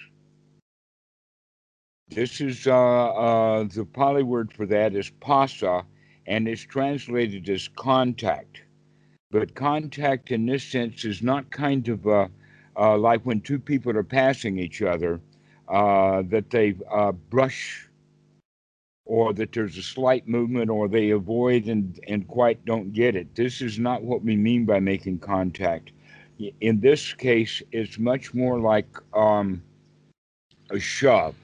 This 2.07 2.39
is 2.39 2.67
uh, 2.67 2.71
uh, 2.71 3.63
the 3.65 3.83
Pali 3.83 4.23
word 4.23 4.53
for 4.53 4.65
that 4.67 4.95
is 4.95 5.11
phassa, 5.19 5.83
and 6.25 6.47
it's 6.47 6.61
translated 6.61 7.49
as 7.49 7.67
contact. 7.67 8.61
But 9.29 9.55
contact 9.55 10.31
in 10.31 10.45
this 10.45 10.63
sense 10.63 11.03
is 11.03 11.21
not 11.21 11.51
kind 11.51 11.89
of 11.89 12.07
uh, 12.07 12.29
uh, 12.77 12.97
like 12.97 13.21
when 13.23 13.41
two 13.41 13.59
people 13.59 13.95
are 13.97 14.03
passing 14.03 14.59
each 14.59 14.81
other, 14.81 15.19
uh, 15.67 16.21
that 16.23 16.49
they 16.49 16.75
uh, 16.91 17.11
brush 17.11 17.87
or 19.05 19.33
that 19.33 19.51
there's 19.53 19.77
a 19.77 19.83
slight 19.83 20.27
movement 20.27 20.69
or 20.69 20.87
they 20.87 21.11
avoid 21.11 21.67
and, 21.67 21.99
and 22.07 22.27
quite 22.27 22.63
don't 22.65 22.91
get 22.91 23.15
it. 23.15 23.35
This 23.35 23.61
is 23.61 23.77
not 23.79 24.03
what 24.03 24.23
we 24.23 24.35
mean 24.35 24.65
by 24.65 24.79
making 24.79 25.19
contact. 25.19 25.91
In 26.61 26.79
this 26.81 27.13
case, 27.13 27.61
it's 27.71 27.97
much 27.97 28.33
more 28.33 28.59
like 28.59 28.87
um, 29.13 29.63
a 30.71 30.79
shove. 30.79 31.35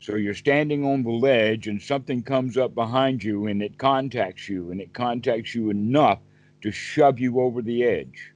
So 0.00 0.16
you're 0.16 0.34
standing 0.34 0.84
on 0.84 1.02
the 1.02 1.10
ledge 1.10 1.68
and 1.68 1.80
something 1.80 2.22
comes 2.22 2.56
up 2.56 2.74
behind 2.74 3.24
you 3.24 3.46
and 3.46 3.62
it 3.62 3.78
contacts 3.78 4.48
you 4.48 4.70
and 4.70 4.80
it 4.80 4.92
contacts 4.92 5.54
you 5.54 5.70
enough 5.70 6.18
to 6.62 6.70
shove 6.70 7.18
you 7.18 7.40
over 7.40 7.62
the 7.62 7.82
edge. 7.82 8.32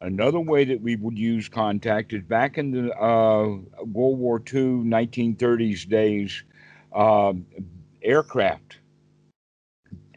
Another 0.00 0.40
way 0.40 0.64
that 0.64 0.82
we 0.82 0.96
would 0.96 1.18
use 1.18 1.48
contact 1.48 2.12
is 2.12 2.22
back 2.22 2.58
in 2.58 2.70
the 2.70 2.94
uh, 2.94 3.46
World 3.82 4.18
War 4.18 4.38
II, 4.38 4.84
1930s 4.84 5.88
days, 5.88 6.42
uh, 6.92 7.32
aircraft. 8.02 8.78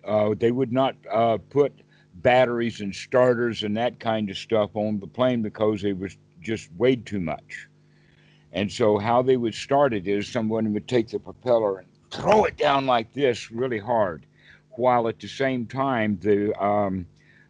Uh, 0.04 0.34
they 0.38 0.52
would 0.52 0.74
not 0.74 0.96
uh, 1.10 1.38
put 1.50 1.72
batteries 2.16 2.82
and 2.82 2.94
starters 2.94 3.64
and 3.64 3.78
that 3.78 4.00
kind 4.00 4.30
of 4.30 4.38
stuff 4.38 4.72
on 4.74 5.00
the 5.00 5.08
plane 5.08 5.42
because 5.42 5.86
it 5.86 5.98
was 5.98 6.18
just 6.42 6.70
weighed 6.78 7.06
too 7.06 7.22
much. 7.22 7.68
And 8.52 8.70
so, 8.70 8.98
how 8.98 9.22
they 9.22 9.38
would 9.38 9.54
start 9.54 9.94
it 9.94 10.08
is 10.08 10.28
someone 10.28 10.74
would 10.74 10.88
take 10.88 11.08
the 11.08 11.20
propeller 11.20 11.80
and 11.80 11.88
throw 12.12 12.44
it 12.46 12.58
down 12.58 12.86
like 12.86 13.14
this 13.14 13.50
really 13.52 13.80
hard, 13.80 14.26
while 14.72 15.08
at 15.08 15.20
the 15.20 15.28
same 15.28 15.68
time 15.68 16.18
the 16.22 16.54
um, 16.62 17.06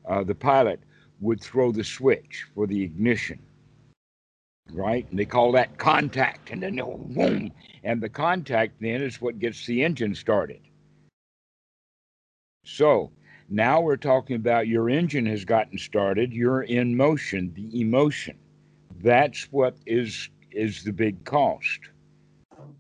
uh, 0.05 0.24
the 0.24 0.36
pilot 0.36 0.79
would 1.19 1.41
throw 1.41 1.71
the 1.71 1.83
switch 1.83 2.45
for 2.53 2.67
the 2.67 2.81
ignition. 2.81 3.39
Right, 4.71 5.09
and 5.09 5.17
they 5.17 5.25
call 5.25 5.51
that 5.53 5.77
contact, 5.77 6.51
and 6.51 6.61
then 6.61 6.75
boom, 6.75 7.51
and 7.83 8.01
the 8.01 8.09
contact 8.09 8.75
then 8.79 9.01
is 9.01 9.19
what 9.19 9.39
gets 9.39 9.65
the 9.65 9.83
engine 9.83 10.13
started. 10.13 10.61
So 12.65 13.11
now 13.49 13.81
we're 13.81 13.97
talking 13.97 14.35
about 14.35 14.67
your 14.67 14.89
engine 14.89 15.25
has 15.25 15.43
gotten 15.43 15.77
started, 15.79 16.31
you're 16.31 16.61
in 16.61 16.95
motion, 16.95 17.51
the 17.55 17.81
emotion. 17.81 18.38
That's 19.01 19.45
what 19.51 19.75
is 19.88 20.29
is 20.51 20.83
the 20.83 20.93
big 20.93 21.23
cost. 21.25 21.79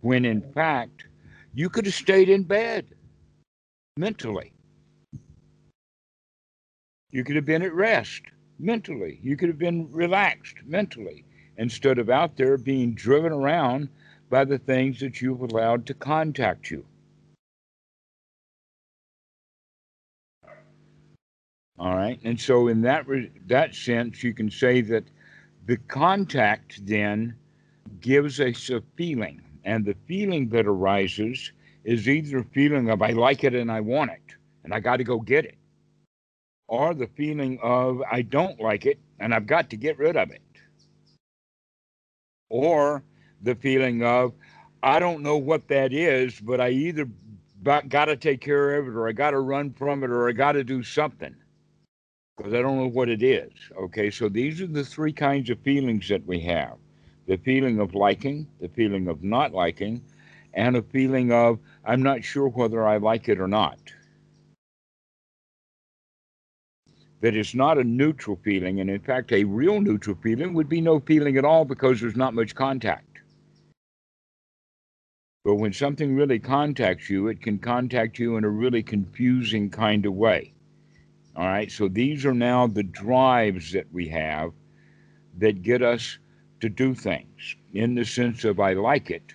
When 0.01 0.25
in 0.25 0.41
fact, 0.53 1.07
you 1.53 1.69
could 1.69 1.85
have 1.85 1.95
stayed 1.95 2.29
in 2.29 2.43
bed 2.43 2.85
mentally. 3.97 4.53
You 7.11 7.23
could 7.23 7.35
have 7.35 7.45
been 7.45 7.61
at 7.61 7.73
rest 7.73 8.21
mentally. 8.59 9.19
You 9.21 9.35
could 9.35 9.49
have 9.49 9.57
been 9.57 9.91
relaxed 9.91 10.57
mentally 10.65 11.25
instead 11.57 11.97
of 11.97 12.09
out 12.09 12.37
there 12.37 12.57
being 12.57 12.93
driven 12.93 13.31
around 13.31 13.89
by 14.29 14.45
the 14.45 14.59
things 14.59 14.99
that 14.99 15.21
you've 15.21 15.41
allowed 15.41 15.85
to 15.87 15.93
contact 15.93 16.69
you. 16.69 16.85
All 21.79 21.95
right. 21.95 22.19
And 22.23 22.39
so, 22.39 22.67
in 22.67 22.81
that, 22.81 23.05
that 23.47 23.73
sense, 23.73 24.21
you 24.21 24.33
can 24.33 24.51
say 24.51 24.81
that 24.81 25.05
the 25.65 25.77
contact 25.77 26.85
then 26.85 27.35
gives 28.01 28.39
us 28.39 28.69
a 28.69 28.81
feeling. 28.95 29.41
And 29.63 29.85
the 29.85 29.95
feeling 30.07 30.49
that 30.49 30.65
arises 30.65 31.51
is 31.83 32.09
either 32.09 32.39
a 32.39 32.43
feeling 32.43 32.89
of 32.89 33.01
I 33.01 33.11
like 33.11 33.43
it 33.43 33.53
and 33.55 33.71
I 33.71 33.81
want 33.81 34.11
it 34.11 34.35
and 34.63 34.73
I 34.73 34.79
got 34.79 34.97
to 34.97 35.03
go 35.03 35.19
get 35.19 35.45
it, 35.45 35.55
or 36.69 36.93
the 36.93 37.07
feeling 37.07 37.59
of 37.63 38.01
I 38.09 38.21
don't 38.21 38.61
like 38.61 38.85
it 38.85 38.99
and 39.19 39.33
I've 39.33 39.47
got 39.47 39.71
to 39.71 39.75
get 39.75 39.97
rid 39.97 40.15
of 40.15 40.29
it, 40.31 40.41
or 42.49 43.03
the 43.41 43.55
feeling 43.55 44.03
of 44.03 44.33
I 44.83 44.99
don't 44.99 45.23
know 45.23 45.37
what 45.37 45.67
that 45.67 45.91
is, 45.91 46.39
but 46.39 46.61
I 46.61 46.69
either 46.69 47.09
got 47.63 48.05
to 48.05 48.15
take 48.15 48.39
care 48.39 48.75
of 48.77 48.87
it 48.87 48.91
or 48.91 49.09
I 49.09 49.11
got 49.11 49.31
to 49.31 49.39
run 49.39 49.73
from 49.73 50.03
it 50.03 50.11
or 50.11 50.29
I 50.29 50.31
got 50.31 50.53
to 50.53 50.63
do 50.63 50.83
something 50.83 51.35
because 52.37 52.53
I 52.53 52.61
don't 52.61 52.77
know 52.77 52.87
what 52.87 53.09
it 53.09 53.23
is. 53.23 53.51
Okay, 53.75 54.11
so 54.11 54.29
these 54.29 54.61
are 54.61 54.67
the 54.67 54.85
three 54.85 55.11
kinds 55.11 55.49
of 55.49 55.59
feelings 55.59 56.07
that 56.09 56.25
we 56.25 56.39
have 56.41 56.75
the 57.27 57.37
feeling 57.37 57.79
of 57.79 57.93
liking, 57.95 58.47
the 58.59 58.69
feeling 58.69 59.07
of 59.07 59.23
not 59.23 59.53
liking, 59.53 60.01
and 60.53 60.77
a 60.77 60.81
feeling 60.83 61.31
of 61.31 61.59
I'm 61.83 62.03
not 62.03 62.23
sure 62.23 62.47
whether 62.47 62.87
I 62.87 62.97
like 62.97 63.27
it 63.27 63.39
or 63.39 63.47
not. 63.47 63.79
That 67.21 67.35
is 67.35 67.53
not 67.53 67.77
a 67.77 67.83
neutral 67.83 68.39
feeling, 68.43 68.79
and 68.79 68.89
in 68.89 69.01
fact, 69.01 69.31
a 69.31 69.43
real 69.43 69.81
neutral 69.81 70.15
feeling 70.21 70.53
would 70.53 70.69
be 70.69 70.79
no 70.79 70.99
feeling 71.01 71.37
at 71.37 71.43
all 71.43 71.65
because 71.65 71.99
there's 71.99 72.15
not 72.15 72.33
much 72.33 72.55
contact. 72.55 73.19
But 75.43 75.55
when 75.55 75.73
something 75.73 76.15
really 76.15 76.39
contacts 76.39 77.09
you, 77.09 77.27
it 77.27 77.41
can 77.41 77.59
contact 77.59 78.19
you 78.19 78.37
in 78.37 78.43
a 78.43 78.49
really 78.49 78.83
confusing 78.83 79.69
kind 79.69 80.05
of 80.05 80.13
way. 80.13 80.53
All 81.35 81.45
right, 81.45 81.71
so 81.71 81.87
these 81.87 82.25
are 82.25 82.33
now 82.33 82.67
the 82.67 82.83
drives 82.83 83.71
that 83.71 83.91
we 83.91 84.07
have 84.09 84.51
that 85.37 85.61
get 85.61 85.81
us 85.81 86.17
to 86.59 86.69
do 86.69 86.93
things 86.93 87.55
in 87.73 87.95
the 87.95 88.05
sense 88.05 88.43
of 88.43 88.59
I 88.59 88.73
like 88.73 89.09
it. 89.09 89.33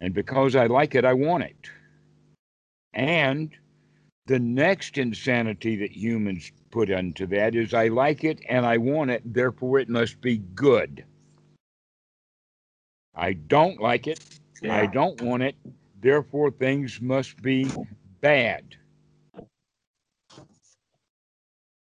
And 0.00 0.14
because 0.14 0.56
I 0.56 0.66
like 0.66 0.94
it, 0.94 1.04
I 1.04 1.12
want 1.12 1.44
it. 1.44 1.70
And 2.92 3.50
the 4.26 4.38
next 4.38 4.98
insanity 4.98 5.76
that 5.76 5.92
humans 5.92 6.52
put 6.70 6.90
into 6.90 7.26
that 7.28 7.54
is 7.54 7.74
I 7.74 7.88
like 7.88 8.24
it 8.24 8.40
and 8.48 8.64
I 8.64 8.76
want 8.76 9.10
it, 9.10 9.22
therefore 9.24 9.78
it 9.80 9.88
must 9.88 10.20
be 10.20 10.38
good. 10.38 11.04
I 13.14 13.32
don't 13.34 13.80
like 13.80 14.06
it, 14.06 14.20
yeah. 14.62 14.76
I 14.76 14.86
don't 14.86 15.20
want 15.20 15.42
it, 15.42 15.56
therefore 16.00 16.50
things 16.50 17.00
must 17.00 17.40
be 17.42 17.70
bad. 18.20 18.76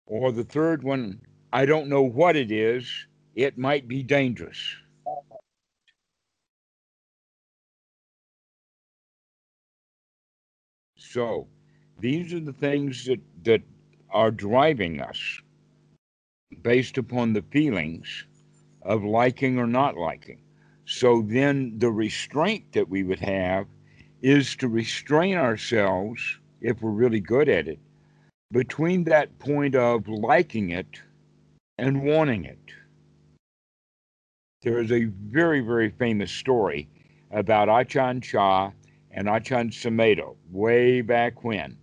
Or 0.07 0.31
the 0.31 0.43
third 0.43 0.83
one, 0.83 1.21
I 1.53 1.65
don't 1.65 1.87
know 1.87 2.01
what 2.01 2.35
it 2.35 2.51
is, 2.51 2.85
it 3.35 3.57
might 3.57 3.87
be 3.87 4.03
dangerous. 4.03 4.75
So 10.97 11.47
these 11.99 12.33
are 12.33 12.39
the 12.39 12.53
things 12.53 13.05
that, 13.05 13.19
that 13.43 13.61
are 14.11 14.31
driving 14.31 15.01
us 15.01 15.41
based 16.61 16.97
upon 16.97 17.33
the 17.33 17.41
feelings 17.43 18.25
of 18.81 19.03
liking 19.03 19.57
or 19.57 19.67
not 19.67 19.97
liking. 19.97 20.39
So 20.85 21.21
then 21.21 21.77
the 21.77 21.91
restraint 21.91 22.73
that 22.73 22.89
we 22.89 23.03
would 23.03 23.19
have 23.19 23.67
is 24.21 24.55
to 24.57 24.67
restrain 24.67 25.37
ourselves, 25.37 26.21
if 26.59 26.81
we're 26.81 26.91
really 26.91 27.19
good 27.19 27.49
at 27.49 27.67
it, 27.67 27.79
between 28.51 29.05
that 29.05 29.39
point 29.39 29.75
of 29.75 30.07
liking 30.07 30.71
it 30.71 31.01
and 31.77 32.03
wanting 32.03 32.45
it. 32.45 32.59
There 34.61 34.79
is 34.79 34.91
a 34.91 35.05
very, 35.05 35.61
very 35.61 35.89
famous 35.89 36.31
story 36.31 36.87
about 37.31 37.67
Ajahn 37.67 38.21
Chah 38.21 38.71
and 39.09 39.27
Ajahn 39.27 39.71
Sumedho 39.71 40.35
way 40.51 41.01
back 41.01 41.43
when. 41.43 41.77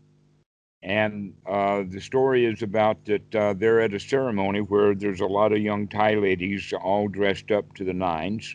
And 0.82 1.34
uh, 1.44 1.82
the 1.88 2.00
story 2.00 2.46
is 2.46 2.62
about 2.62 3.04
that 3.06 3.34
uh, 3.34 3.54
they're 3.54 3.80
at 3.80 3.94
a 3.94 4.00
ceremony 4.00 4.60
where 4.60 4.94
there's 4.94 5.20
a 5.20 5.26
lot 5.26 5.52
of 5.52 5.58
young 5.58 5.88
Thai 5.88 6.14
ladies 6.14 6.72
all 6.72 7.08
dressed 7.08 7.50
up 7.50 7.74
to 7.74 7.84
the 7.84 7.92
nines. 7.92 8.54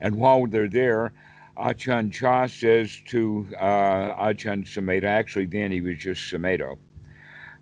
And 0.00 0.16
while 0.16 0.46
they're 0.46 0.68
there, 0.68 1.12
Ajahn 1.56 2.12
Chah 2.12 2.46
says 2.46 3.00
to 3.06 3.48
uh, 3.58 4.14
Ajahn 4.14 4.64
Sumedho, 4.64 5.04
actually, 5.04 5.46
then 5.46 5.72
he 5.72 5.80
was 5.80 5.98
just 5.98 6.32
Sumedho, 6.32 6.78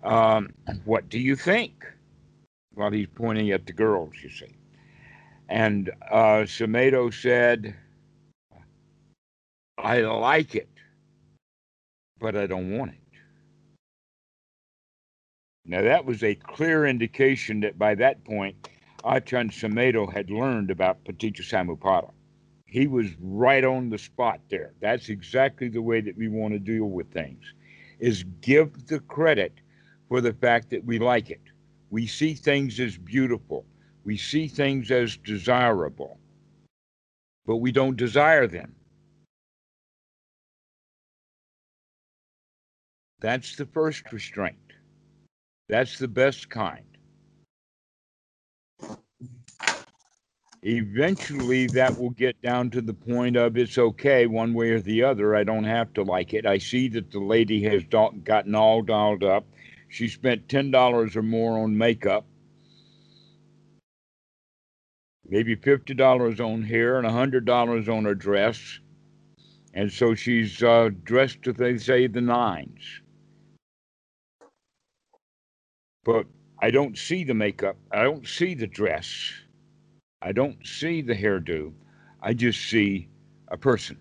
um, 0.03 0.53
What 0.85 1.09
do 1.09 1.19
you 1.19 1.35
think? 1.35 1.85
While 2.73 2.91
he's 2.91 3.07
pointing 3.15 3.51
at 3.51 3.65
the 3.65 3.73
girls, 3.73 4.13
you 4.21 4.29
see. 4.29 4.55
And 5.49 5.89
uh, 6.11 6.45
Sumedho 6.45 7.11
said, 7.11 7.75
I 9.79 10.01
like 10.01 10.53
it, 10.53 10.69
but 12.19 12.35
I 12.35 12.47
don't 12.47 12.77
want 12.77 12.91
it. 12.91 12.99
Now, 15.65 15.81
that 15.81 16.05
was 16.05 16.23
a 16.23 16.35
clear 16.35 16.85
indication 16.85 17.59
that 17.59 17.77
by 17.77 17.95
that 17.95 18.23
point, 18.23 18.69
Ajahn 19.03 19.51
Sumedho 19.51 20.11
had 20.11 20.29
learned 20.29 20.71
about 20.71 21.03
Paticca 21.03 21.41
Samuppada. 21.41 22.11
He 22.65 22.87
was 22.87 23.07
right 23.19 23.63
on 23.63 23.89
the 23.89 23.97
spot 23.97 24.39
there. 24.49 24.73
That's 24.81 25.09
exactly 25.09 25.69
the 25.69 25.81
way 25.81 26.01
that 26.01 26.17
we 26.17 26.29
want 26.29 26.53
to 26.53 26.59
deal 26.59 26.85
with 26.85 27.11
things, 27.11 27.53
is 27.99 28.23
give 28.41 28.87
the 28.87 28.99
credit 29.01 29.53
for 30.07 30.21
the 30.21 30.33
fact 30.33 30.69
that 30.69 30.85
we 30.85 30.99
like 30.99 31.29
it. 31.29 31.41
We 31.89 32.07
see 32.07 32.33
things 32.33 32.79
as 32.79 32.97
beautiful. 32.97 33.65
We 34.05 34.17
see 34.17 34.47
things 34.47 34.89
as 34.89 35.17
desirable, 35.17 36.17
but 37.45 37.57
we 37.57 37.73
don't 37.73 37.97
desire 37.97 38.47
them. 38.47 38.73
That's 43.19 43.55
the 43.55 43.65
first 43.65 44.11
restraint. 44.11 44.57
That's 45.69 45.97
the 45.97 46.07
best 46.07 46.49
kind. 46.49 46.83
Eventually, 50.63 51.67
that 51.67 51.97
will 51.97 52.09
get 52.11 52.41
down 52.41 52.69
to 52.71 52.81
the 52.81 52.93
point 52.93 53.35
of 53.37 53.57
it's 53.57 53.77
okay 53.77 54.27
one 54.27 54.53
way 54.53 54.71
or 54.71 54.81
the 54.81 55.03
other. 55.03 55.35
I 55.35 55.43
don't 55.43 55.63
have 55.63 55.93
to 55.93 56.03
like 56.03 56.33
it. 56.33 56.45
I 56.45 56.57
see 56.57 56.87
that 56.89 57.11
the 57.11 57.19
lady 57.19 57.63
has 57.63 57.83
gotten 57.85 58.55
all 58.55 58.81
dolled 58.81 59.23
up. 59.23 59.45
She 59.89 60.07
spent 60.07 60.47
$10 60.47 61.15
or 61.15 61.21
more 61.21 61.59
on 61.59 61.77
makeup 61.77 62.25
maybe 65.29 65.55
fifty 65.55 65.93
dollars 65.93 66.39
on 66.39 66.63
hair 66.63 66.97
and 66.97 67.05
a 67.05 67.11
hundred 67.11 67.45
dollars 67.45 67.89
on 67.89 68.05
her 68.05 68.15
dress, 68.15 68.79
and 69.73 69.91
so 69.91 70.15
she's 70.15 70.63
uh, 70.63 70.89
dressed 71.03 71.43
to 71.43 71.53
they 71.53 71.77
say 71.77 72.07
the 72.07 72.21
nines. 72.21 73.01
But 76.07 76.25
I 76.61 76.71
don't 76.71 76.97
see 76.97 77.25
the 77.25 77.33
makeup. 77.33 77.75
I 77.91 78.03
don't 78.03 78.25
see 78.25 78.55
the 78.55 78.65
dress. 78.65 79.33
I 80.21 80.31
don't 80.31 80.65
see 80.65 81.01
the 81.01 81.13
hairdo. 81.13 81.73
I 82.21 82.33
just 82.33 82.69
see 82.69 83.09
a 83.49 83.57
person. 83.57 83.97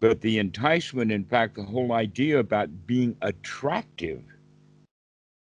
But 0.00 0.22
the 0.22 0.38
enticement, 0.38 1.12
in 1.12 1.26
fact, 1.26 1.56
the 1.56 1.62
whole 1.62 1.92
idea 1.92 2.38
about 2.38 2.86
being 2.86 3.14
attractive 3.20 4.22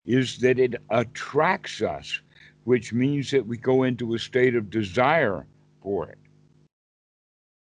is 0.04 0.38
that 0.40 0.58
it 0.58 0.74
attracts 0.90 1.80
us, 1.80 2.20
which 2.64 2.92
means 2.92 3.30
that 3.30 3.46
we 3.46 3.56
go 3.56 3.84
into 3.84 4.12
a 4.14 4.18
state 4.18 4.54
of 4.56 4.68
desire 4.68 5.46
for 5.82 6.10
it. 6.10 6.18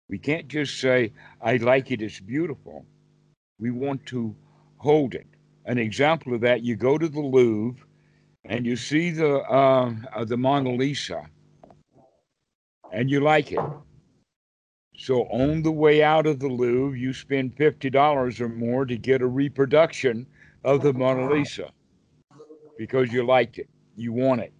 We 0.10 0.19
can't 0.19 0.47
just 0.47 0.79
say, 0.79 1.12
I 1.41 1.57
like 1.57 1.89
it, 1.89 2.03
it's 2.03 2.19
beautiful. 2.19 2.86
We 3.60 3.71
want 3.71 4.05
to 4.07 4.36
hold 4.77 5.15
it. 5.15 5.25
An 5.67 5.77
example 5.77 6.34
of 6.34 6.41
that, 6.41 6.63
you 6.63 6.77
go 6.77 6.97
to 6.97 7.10
the 7.10 7.19
Louvre 7.19 7.86
and 8.45 8.65
you 8.65 8.77
see 8.77 9.12
the 9.12 9.41
uh, 9.41 9.93
uh, 10.15 10.23
the 10.23 10.38
Mona 10.38 10.71
Lisa, 10.71 11.30
and 12.93 13.12
you 13.12 13.19
like 13.19 13.51
it. 13.51 13.60
So 14.97 15.23
on 15.23 15.62
the 15.62 15.71
way 15.71 16.01
out 16.01 16.25
of 16.25 16.39
the 16.39 16.47
Louvre, 16.47 16.97
you 16.97 17.12
spend 17.12 17.58
fifty 17.58 17.89
dollars 17.89 18.39
or 18.39 18.47
more 18.47 18.86
to 18.86 18.95
get 18.95 19.21
a 19.21 19.27
reproduction 19.27 20.25
of 20.63 20.82
the 20.82 20.93
Mona 20.93 21.30
Lisa 21.30 21.69
because 22.77 23.12
you 23.12 23.25
liked 23.25 23.60
it, 23.60 23.69
you 23.97 24.13
want 24.13 24.41
it. 24.41 24.53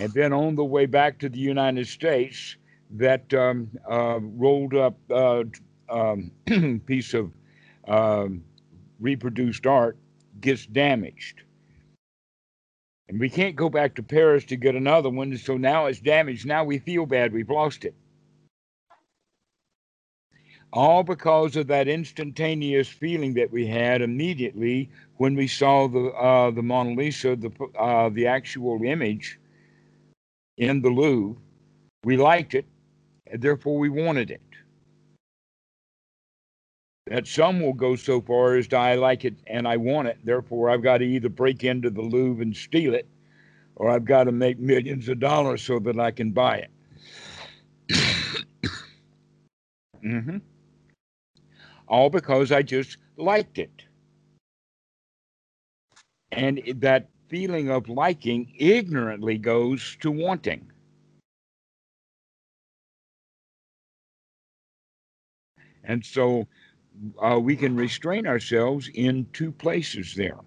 And 0.00 0.10
then 0.14 0.32
on 0.32 0.56
the 0.56 0.64
way 0.64 0.86
back 0.86 1.18
to 1.18 1.28
the 1.28 1.38
United 1.38 1.86
States, 1.86 2.56
that 2.92 3.32
um, 3.34 3.70
uh, 3.90 4.20
rolled 4.22 4.74
up 4.74 4.96
uh, 5.10 5.44
um, 5.90 6.30
piece 6.86 7.12
of 7.12 7.30
um, 7.88 8.44
reproduced 9.00 9.66
art 9.66 9.96
gets 10.40 10.66
damaged. 10.66 11.42
And 13.08 13.20
we 13.20 13.28
can't 13.28 13.56
go 13.56 13.68
back 13.68 13.94
to 13.96 14.02
Paris 14.02 14.44
to 14.46 14.56
get 14.56 14.74
another 14.74 15.10
one. 15.10 15.36
So 15.36 15.56
now 15.56 15.86
it's 15.86 16.00
damaged. 16.00 16.46
Now 16.46 16.64
we 16.64 16.78
feel 16.78 17.04
bad. 17.06 17.32
We've 17.32 17.50
lost 17.50 17.84
it. 17.84 17.94
All 20.72 21.02
because 21.02 21.56
of 21.56 21.66
that 21.66 21.88
instantaneous 21.88 22.88
feeling 22.88 23.34
that 23.34 23.52
we 23.52 23.66
had 23.66 24.00
immediately 24.00 24.88
when 25.16 25.34
we 25.34 25.46
saw 25.46 25.86
the 25.86 26.06
uh, 26.12 26.50
the 26.50 26.62
Mona 26.62 26.94
Lisa, 26.94 27.36
the 27.36 27.50
uh, 27.78 28.08
the 28.08 28.26
actual 28.26 28.82
image 28.82 29.38
in 30.56 30.80
the 30.80 30.88
Louvre. 30.88 31.38
We 32.04 32.16
liked 32.16 32.54
it, 32.54 32.64
and 33.26 33.42
therefore 33.42 33.76
we 33.76 33.90
wanted 33.90 34.30
it 34.30 34.40
that 37.06 37.26
some 37.26 37.60
will 37.60 37.72
go 37.72 37.96
so 37.96 38.20
far 38.20 38.56
as 38.56 38.68
to 38.68 38.76
I 38.76 38.94
like 38.94 39.24
it 39.24 39.34
and 39.46 39.66
I 39.66 39.76
want 39.76 40.08
it. 40.08 40.18
Therefore, 40.24 40.70
I've 40.70 40.82
got 40.82 40.98
to 40.98 41.04
either 41.04 41.28
break 41.28 41.64
into 41.64 41.90
the 41.90 42.02
Louvre 42.02 42.42
and 42.42 42.56
steal 42.56 42.94
it, 42.94 43.08
or 43.76 43.90
I've 43.90 44.04
got 44.04 44.24
to 44.24 44.32
make 44.32 44.58
millions 44.58 45.08
of 45.08 45.18
dollars 45.18 45.62
so 45.62 45.78
that 45.80 45.98
I 45.98 46.10
can 46.10 46.30
buy 46.30 46.58
it. 46.58 46.70
mm-hmm. 50.04 50.38
All 51.88 52.08
because 52.08 52.52
I 52.52 52.62
just 52.62 52.98
liked 53.16 53.58
it. 53.58 53.82
And 56.30 56.62
that 56.76 57.08
feeling 57.28 57.68
of 57.68 57.88
liking 57.88 58.52
ignorantly 58.58 59.38
goes 59.38 59.96
to 60.00 60.10
wanting. 60.10 60.70
And 65.84 66.04
so 66.06 66.46
uh, 67.22 67.38
we 67.38 67.56
can 67.56 67.76
restrain 67.76 68.26
ourselves 68.26 68.88
in 68.94 69.26
two 69.32 69.52
places 69.52 70.14
there. 70.14 70.38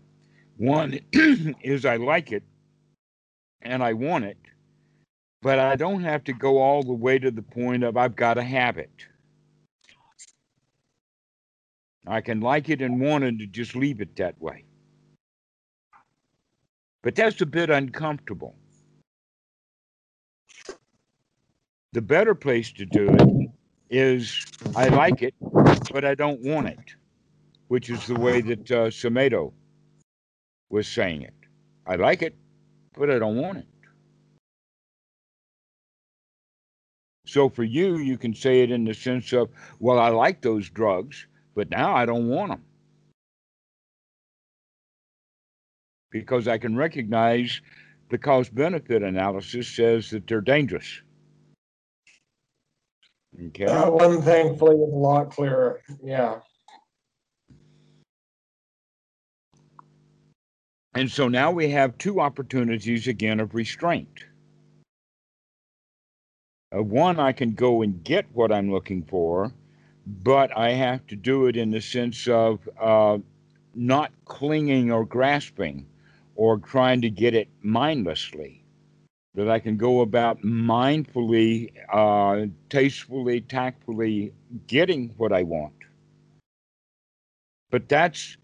One 0.57 0.99
is 1.11 1.85
I 1.85 1.97
like 1.97 2.31
it 2.31 2.43
and 3.61 3.83
I 3.83 3.93
want 3.93 4.25
it, 4.25 4.37
but 5.41 5.59
I 5.59 5.75
don't 5.75 6.03
have 6.03 6.23
to 6.25 6.33
go 6.33 6.59
all 6.59 6.83
the 6.83 6.93
way 6.93 7.19
to 7.19 7.31
the 7.31 7.41
point 7.41 7.83
of 7.83 7.97
I've 7.97 8.15
got 8.15 8.35
to 8.35 8.43
have 8.43 8.77
it. 8.77 8.91
I 12.07 12.21
can 12.21 12.39
like 12.39 12.69
it 12.69 12.81
and 12.81 13.01
want 13.01 13.23
it 13.23 13.39
to 13.39 13.47
just 13.47 13.75
leave 13.75 13.99
it 13.99 14.15
that 14.17 14.39
way. 14.39 14.63
But 17.01 17.15
that's 17.15 17.41
a 17.41 17.45
bit 17.45 17.69
uncomfortable. 17.69 18.55
The 21.93 22.01
better 22.01 22.35
place 22.35 22.71
to 22.73 22.85
do 22.85 23.09
it 23.09 23.49
is 23.89 24.45
I 24.75 24.87
like 24.87 25.21
it, 25.21 25.35
but 25.91 26.05
I 26.05 26.15
don't 26.15 26.41
want 26.41 26.67
it, 26.67 26.95
which 27.67 27.89
is 27.89 28.07
the 28.07 28.15
way 28.15 28.41
that 28.41 28.71
uh, 28.71 29.49
was 30.69 30.87
saying 30.87 31.21
it. 31.21 31.33
I 31.85 31.95
like 31.95 32.21
it, 32.21 32.35
but 32.97 33.09
I 33.09 33.19
don't 33.19 33.37
want 33.37 33.59
it. 33.59 33.67
So 37.27 37.49
for 37.49 37.63
you, 37.63 37.97
you 37.97 38.17
can 38.17 38.33
say 38.33 38.61
it 38.61 38.71
in 38.71 38.85
the 38.85 38.93
sense 38.93 39.33
of, 39.33 39.49
well, 39.79 39.99
I 39.99 40.09
like 40.09 40.41
those 40.41 40.69
drugs, 40.69 41.25
but 41.55 41.69
now 41.69 41.95
I 41.95 42.05
don't 42.05 42.27
want 42.27 42.51
them. 42.51 42.63
Because 46.11 46.47
I 46.47 46.57
can 46.57 46.75
recognize 46.75 47.61
the 48.09 48.17
cost 48.17 48.53
benefit 48.53 49.03
analysis 49.03 49.67
says 49.67 50.11
that 50.11 50.27
they're 50.27 50.41
dangerous. 50.41 51.01
Okay. 53.47 53.65
That 53.65 53.91
one 53.91 54.21
thankfully 54.21 54.75
is 54.75 54.93
a 54.93 54.95
lot 54.95 55.31
clearer. 55.31 55.81
Yeah. 56.03 56.39
And 60.93 61.11
so 61.11 61.27
now 61.27 61.51
we 61.51 61.69
have 61.71 61.97
two 61.97 62.21
opportunities 62.21 63.07
again 63.07 63.41
of 63.41 63.53
restraint. 63.53 64.23
Uh, 66.75 66.81
one, 66.81 67.19
I 67.19 67.33
can 67.33 67.53
go 67.53 67.81
and 67.81 68.01
get 68.03 68.25
what 68.33 68.51
I'm 68.51 68.71
looking 68.71 69.03
for, 69.03 69.51
but 70.07 70.55
I 70.57 70.71
have 70.71 71.05
to 71.07 71.15
do 71.15 71.47
it 71.47 71.57
in 71.57 71.71
the 71.71 71.81
sense 71.81 72.27
of 72.27 72.59
uh, 72.79 73.17
not 73.73 74.11
clinging 74.23 74.91
or 74.91 75.05
grasping 75.05 75.85
or 76.35 76.57
trying 76.59 77.01
to 77.01 77.09
get 77.09 77.33
it 77.33 77.49
mindlessly 77.61 78.64
that 79.35 79.49
I 79.49 79.59
can 79.59 79.77
go 79.77 80.01
about 80.01 80.41
mindfully, 80.41 81.71
uh, 81.91 82.47
tastefully, 82.69 83.41
tactfully 83.41 84.33
getting 84.67 85.13
what 85.17 85.33
I 85.33 85.43
want. 85.43 85.73
But 87.69 87.89
that's 87.89 88.37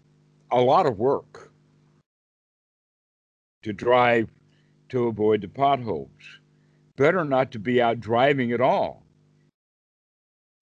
a 0.50 0.60
lot 0.60 0.86
of 0.86 0.98
work 0.98 1.50
to 3.62 3.72
drive 3.72 4.28
to 4.90 5.06
avoid 5.06 5.40
the 5.40 5.48
potholes. 5.48 6.10
Better 6.96 7.24
not 7.24 7.50
to 7.52 7.58
be 7.58 7.80
out 7.80 8.00
driving 8.00 8.52
at 8.52 8.60
all. 8.60 9.02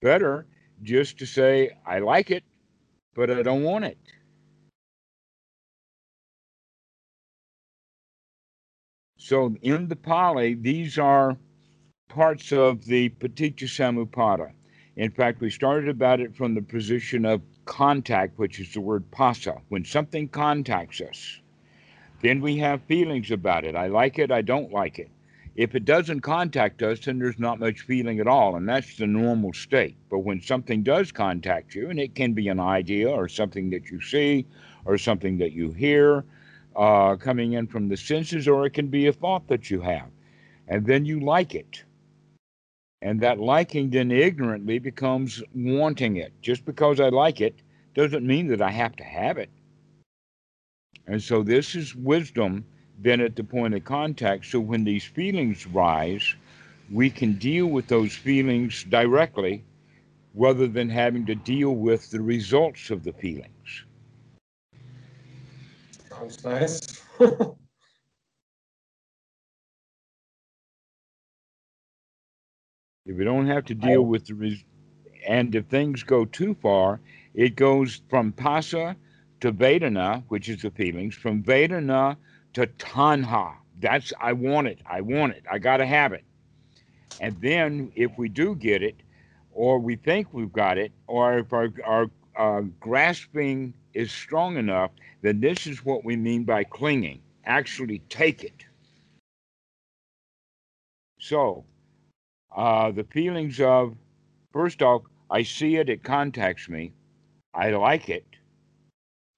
Better 0.00 0.46
just 0.82 1.18
to 1.18 1.26
say, 1.26 1.76
I 1.84 1.98
like 1.98 2.30
it, 2.30 2.44
but 3.14 3.30
I 3.30 3.42
don't 3.42 3.64
want 3.64 3.84
it. 3.84 3.98
So 9.30 9.54
in 9.62 9.86
the 9.86 9.94
Pali, 9.94 10.54
these 10.54 10.98
are 10.98 11.36
parts 12.08 12.50
of 12.50 12.84
the 12.84 13.10
Paticca 13.10 13.68
Samuppada. 13.68 14.50
In 14.96 15.12
fact, 15.12 15.40
we 15.40 15.50
started 15.50 15.88
about 15.88 16.18
it 16.18 16.34
from 16.34 16.56
the 16.56 16.62
position 16.62 17.24
of 17.24 17.40
contact, 17.64 18.40
which 18.40 18.58
is 18.58 18.72
the 18.72 18.80
word 18.80 19.04
phassa, 19.12 19.60
When 19.68 19.84
something 19.84 20.26
contacts 20.26 21.00
us, 21.00 21.38
then 22.22 22.40
we 22.40 22.56
have 22.56 22.82
feelings 22.82 23.30
about 23.30 23.64
it. 23.64 23.76
I 23.76 23.86
like 23.86 24.18
it, 24.18 24.32
I 24.32 24.42
don't 24.42 24.72
like 24.72 24.98
it. 24.98 25.12
If 25.54 25.76
it 25.76 25.84
doesn't 25.84 26.22
contact 26.22 26.82
us, 26.82 26.98
then 26.98 27.20
there's 27.20 27.38
not 27.38 27.60
much 27.60 27.82
feeling 27.82 28.18
at 28.18 28.26
all, 28.26 28.56
and 28.56 28.68
that's 28.68 28.96
the 28.96 29.06
normal 29.06 29.52
state. 29.52 29.96
But 30.10 30.24
when 30.24 30.40
something 30.40 30.82
does 30.82 31.12
contact 31.12 31.76
you, 31.76 31.88
and 31.88 32.00
it 32.00 32.16
can 32.16 32.32
be 32.32 32.48
an 32.48 32.58
idea 32.58 33.08
or 33.08 33.28
something 33.28 33.70
that 33.70 33.92
you 33.92 34.00
see 34.00 34.48
or 34.84 34.98
something 34.98 35.38
that 35.38 35.52
you 35.52 35.70
hear, 35.70 36.24
uh, 36.80 37.14
coming 37.16 37.52
in 37.52 37.66
from 37.66 37.88
the 37.88 37.96
senses, 37.96 38.48
or 38.48 38.64
it 38.64 38.70
can 38.70 38.88
be 38.88 39.06
a 39.06 39.12
thought 39.12 39.46
that 39.48 39.70
you 39.70 39.82
have. 39.82 40.08
And 40.66 40.86
then 40.86 41.04
you 41.04 41.20
like 41.20 41.54
it. 41.54 41.84
And 43.02 43.20
that 43.20 43.38
liking 43.38 43.90
then 43.90 44.10
ignorantly 44.10 44.78
becomes 44.78 45.42
wanting 45.54 46.16
it. 46.16 46.32
Just 46.40 46.64
because 46.64 46.98
I 46.98 47.10
like 47.10 47.42
it 47.42 47.54
doesn't 47.94 48.26
mean 48.26 48.46
that 48.48 48.62
I 48.62 48.70
have 48.70 48.96
to 48.96 49.04
have 49.04 49.36
it. 49.36 49.50
And 51.06 51.22
so 51.22 51.42
this 51.42 51.74
is 51.74 51.94
wisdom 51.94 52.64
then 52.98 53.20
at 53.20 53.36
the 53.36 53.44
point 53.44 53.74
of 53.74 53.84
contact. 53.84 54.46
So 54.46 54.58
when 54.58 54.84
these 54.84 55.04
feelings 55.04 55.66
rise, 55.66 56.34
we 56.90 57.10
can 57.10 57.34
deal 57.34 57.66
with 57.66 57.88
those 57.88 58.14
feelings 58.14 58.84
directly 58.84 59.64
rather 60.34 60.66
than 60.66 60.88
having 60.88 61.26
to 61.26 61.34
deal 61.34 61.74
with 61.74 62.10
the 62.10 62.20
results 62.20 62.90
of 62.90 63.04
the 63.04 63.12
feelings. 63.12 63.59
Sounds 66.20 66.44
nice. 66.44 67.02
If 73.06 73.16
we 73.16 73.24
don't 73.24 73.46
have 73.46 73.64
to 73.64 73.74
deal 73.74 74.02
with 74.02 74.26
the 74.26 74.34
res- 74.34 74.64
and 75.26 75.52
if 75.54 75.66
things 75.66 76.02
go 76.04 76.26
too 76.26 76.54
far, 76.54 77.00
it 77.34 77.56
goes 77.56 78.02
from 78.08 78.32
phassa 78.34 78.94
to 79.40 79.52
Vedana, 79.52 80.22
which 80.28 80.48
is 80.48 80.62
the 80.62 80.70
feelings, 80.70 81.16
from 81.16 81.42
Vedana 81.42 82.16
to 82.52 82.66
Tanha. 82.66 83.54
That's, 83.80 84.12
I 84.20 84.32
want 84.34 84.68
it. 84.68 84.80
I 84.86 85.00
want 85.00 85.32
it. 85.32 85.44
I 85.50 85.58
got 85.58 85.78
to 85.78 85.86
have 85.86 86.12
it. 86.12 86.24
And 87.20 87.40
then 87.40 87.90
if 87.96 88.16
we 88.16 88.28
do 88.28 88.54
get 88.54 88.82
it, 88.82 88.96
or 89.50 89.80
we 89.80 89.96
think 89.96 90.32
we've 90.32 90.52
got 90.52 90.78
it, 90.78 90.92
or 91.08 91.38
if 91.38 91.52
our, 91.52 91.72
our, 91.84 92.06
our 92.36 92.62
grasping 92.62 93.74
is 93.94 94.10
strong 94.12 94.56
enough, 94.56 94.90
then 95.22 95.40
this 95.40 95.66
is 95.66 95.84
what 95.84 96.04
we 96.04 96.16
mean 96.16 96.44
by 96.44 96.64
clinging. 96.64 97.20
Actually, 97.44 98.00
take 98.08 98.44
it. 98.44 98.64
So, 101.18 101.64
uh, 102.54 102.90
the 102.92 103.04
feelings 103.04 103.60
of, 103.60 103.94
first 104.52 104.82
off, 104.82 105.02
I 105.30 105.42
see 105.42 105.76
it, 105.76 105.88
it 105.88 106.02
contacts 106.02 106.68
me, 106.68 106.92
I 107.54 107.70
like 107.70 108.08
it, 108.08 108.26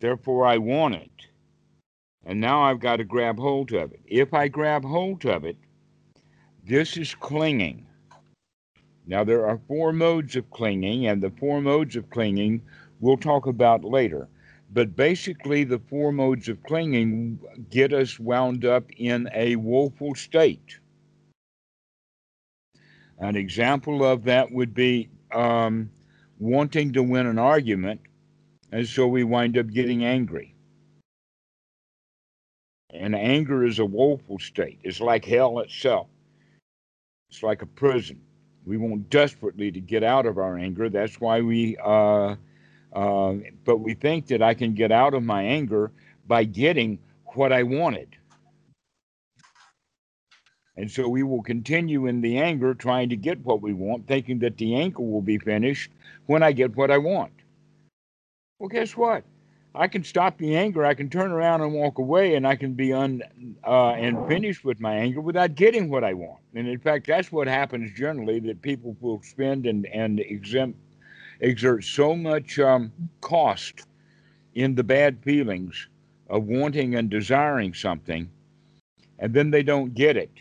therefore 0.01 0.47
I 0.47 0.59
want 0.59 0.95
it. 0.95 1.11
And 2.25 2.41
now 2.41 2.63
I've 2.63 2.81
got 2.81 2.97
to 2.97 3.05
grab 3.05 3.39
hold 3.39 3.73
of 3.73 3.93
it. 3.93 4.01
If 4.07 4.33
I 4.33 4.49
grab 4.49 4.85
hold 4.85 5.27
of 5.27 5.45
it, 5.45 5.57
this 6.65 6.97
is 6.97 7.15
clinging. 7.15 7.87
Now, 9.07 9.25
there 9.25 9.47
are 9.49 9.61
four 9.67 9.93
modes 9.93 10.37
of 10.37 10.49
clinging, 10.51 11.09
and 11.09 11.21
the 11.21 11.31
four 11.31 11.61
modes 11.61 11.97
of 11.97 12.09
clinging 12.11 12.63
we'll 13.01 13.17
talk 13.17 13.47
about 13.47 13.83
later. 13.83 14.29
But 14.73 14.97
basically, 14.97 15.65
the 15.65 15.79
four 15.79 16.13
modes 16.13 16.49
of 16.49 16.63
clinging 16.63 17.39
get 17.69 17.93
us 17.93 18.19
wound 18.19 18.65
up 18.65 18.85
in 18.97 19.29
a 19.35 19.57
woeful 19.57 20.15
state. 20.15 20.79
An 23.19 23.37
example 23.37 24.03
of 24.05 24.25
that 24.25 24.51
would 24.51 24.73
be 24.73 25.11
um, 25.31 25.91
wanting 26.39 26.93
to 26.95 27.03
win 27.03 27.27
an 27.27 27.39
argument, 27.39 28.01
and 28.73 28.87
so 28.87 29.07
we 29.07 29.25
wind 29.25 29.59
up 29.59 29.69
getting 29.69 30.05
angry. 30.05 30.55
And 32.91 33.15
anger 33.15 33.65
is 33.65 33.79
a 33.79 33.85
woeful 33.85 34.39
state. 34.39 34.79
It's 34.83 35.01
like 35.01 35.25
hell 35.25 35.59
itself. 35.61 36.09
It's 37.31 37.43
like 37.43 37.63
a 37.63 37.67
prison. 37.67 38.21
We 38.65 38.77
want 38.77 39.11
desperately 39.11 39.71
to 39.71 39.81
get 39.81 40.03
out 40.03 40.27
of 40.27 40.39
our 40.39 40.57
anger. 40.57 40.89
That's 40.89 41.21
why 41.21 41.41
we, 41.41 41.77
uh, 41.83 42.37
uh, 42.93 43.35
but 43.65 43.79
we 43.79 43.95
think 43.95 44.27
that 44.29 44.43
I 44.43 44.55
can 44.55 44.75
get 44.75 44.93
out 44.93 45.15
of 45.15 45.23
my 45.23 45.43
anger 45.43 45.91
by 46.27 46.45
getting 46.45 46.99
what 47.35 47.53
I 47.53 47.63
wanted. 47.63 48.17
And 50.77 50.91
so 50.91 51.09
we 51.09 51.23
will 51.23 51.43
continue 51.43 52.07
in 52.07 52.23
the 52.23 52.39
anger 52.39 52.75
trying 52.75 53.11
to 53.11 53.17
get 53.17 53.45
what 53.45 53.61
we 53.61 53.75
want, 53.75 54.07
thinking 54.07 54.39
that 54.39 54.57
the 54.57 54.75
anger 54.75 55.03
will 55.03 55.21
be 55.21 55.39
finished 55.39 55.91
when 56.27 56.43
I 56.43 56.53
get 56.53 56.75
what 56.77 56.91
I 56.91 56.99
want. 56.99 57.33
Well, 58.59 58.69
guess 58.69 58.97
what? 58.97 59.25
I 59.75 59.89
can 59.89 60.05
stop 60.05 60.37
the 60.39 60.55
anger. 60.55 60.85
I 60.85 60.95
can 60.95 61.09
turn 61.09 61.33
around 61.33 61.63
and 61.63 61.73
walk 61.73 61.99
away, 61.99 62.35
and 62.35 62.47
I 62.47 62.57
can 62.57 62.75
be 62.75 62.93
un 62.93 63.23
uh, 63.67 63.93
and 63.93 64.27
finished 64.29 64.65
with 64.65 64.81
my 64.81 64.95
anger 64.95 65.21
without 65.21 65.55
getting 65.55 65.89
what 65.89 66.05
I 66.05 66.13
want. 66.13 66.41
And 66.55 66.69
in 66.69 66.79
fact, 66.79 67.07
that's 67.07 67.33
what 67.33 67.49
happens 67.49 67.91
generally. 67.97 68.39
That 68.41 68.61
people 68.61 68.97
will 69.01 69.23
spend 69.23 69.67
and 69.67 69.87
and 69.87 70.21
exempt, 70.21 70.79
exert 71.43 71.85
so 71.85 72.15
much 72.15 72.59
um, 72.59 72.93
cost 73.21 73.83
in 74.55 74.75
the 74.75 74.85
bad 74.85 75.19
feelings 75.23 75.89
of 76.31 76.45
wanting 76.45 76.95
and 76.95 77.11
desiring 77.11 77.75
something, 77.75 78.31
and 79.19 79.35
then 79.35 79.51
they 79.51 79.63
don't 79.63 79.95
get 79.95 80.17
it, 80.17 80.33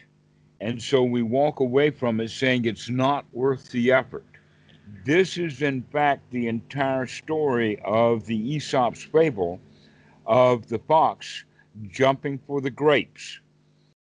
and 0.61 0.81
so 0.81 1.03
we 1.03 1.21
walk 1.21 1.59
away 1.59 1.89
from 1.89 2.19
it 2.21 2.29
saying 2.29 2.65
it's 2.65 2.89
not 2.89 3.25
worth 3.33 3.69
the 3.71 3.91
effort. 3.91 4.25
This 5.03 5.37
is, 5.37 5.61
in 5.61 5.81
fact, 5.91 6.29
the 6.31 6.47
entire 6.47 7.07
story 7.07 7.79
of 7.83 8.25
the 8.25 8.55
Aesop's 8.55 9.03
fable 9.03 9.59
of 10.27 10.67
the 10.67 10.79
fox 10.79 11.43
jumping 11.89 12.39
for 12.45 12.61
the 12.61 12.69
grapes. 12.69 13.39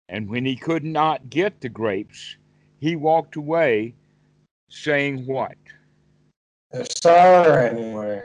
And 0.09 0.29
when 0.29 0.45
he 0.45 0.55
could 0.55 0.83
not 0.83 1.29
get 1.29 1.61
the 1.61 1.69
grapes, 1.69 2.37
he 2.79 2.95
walked 2.95 3.35
away 3.35 3.95
saying, 4.69 5.25
What? 5.25 5.57
They're 6.71 6.85
sour 7.01 7.59
anyway. 7.59 8.23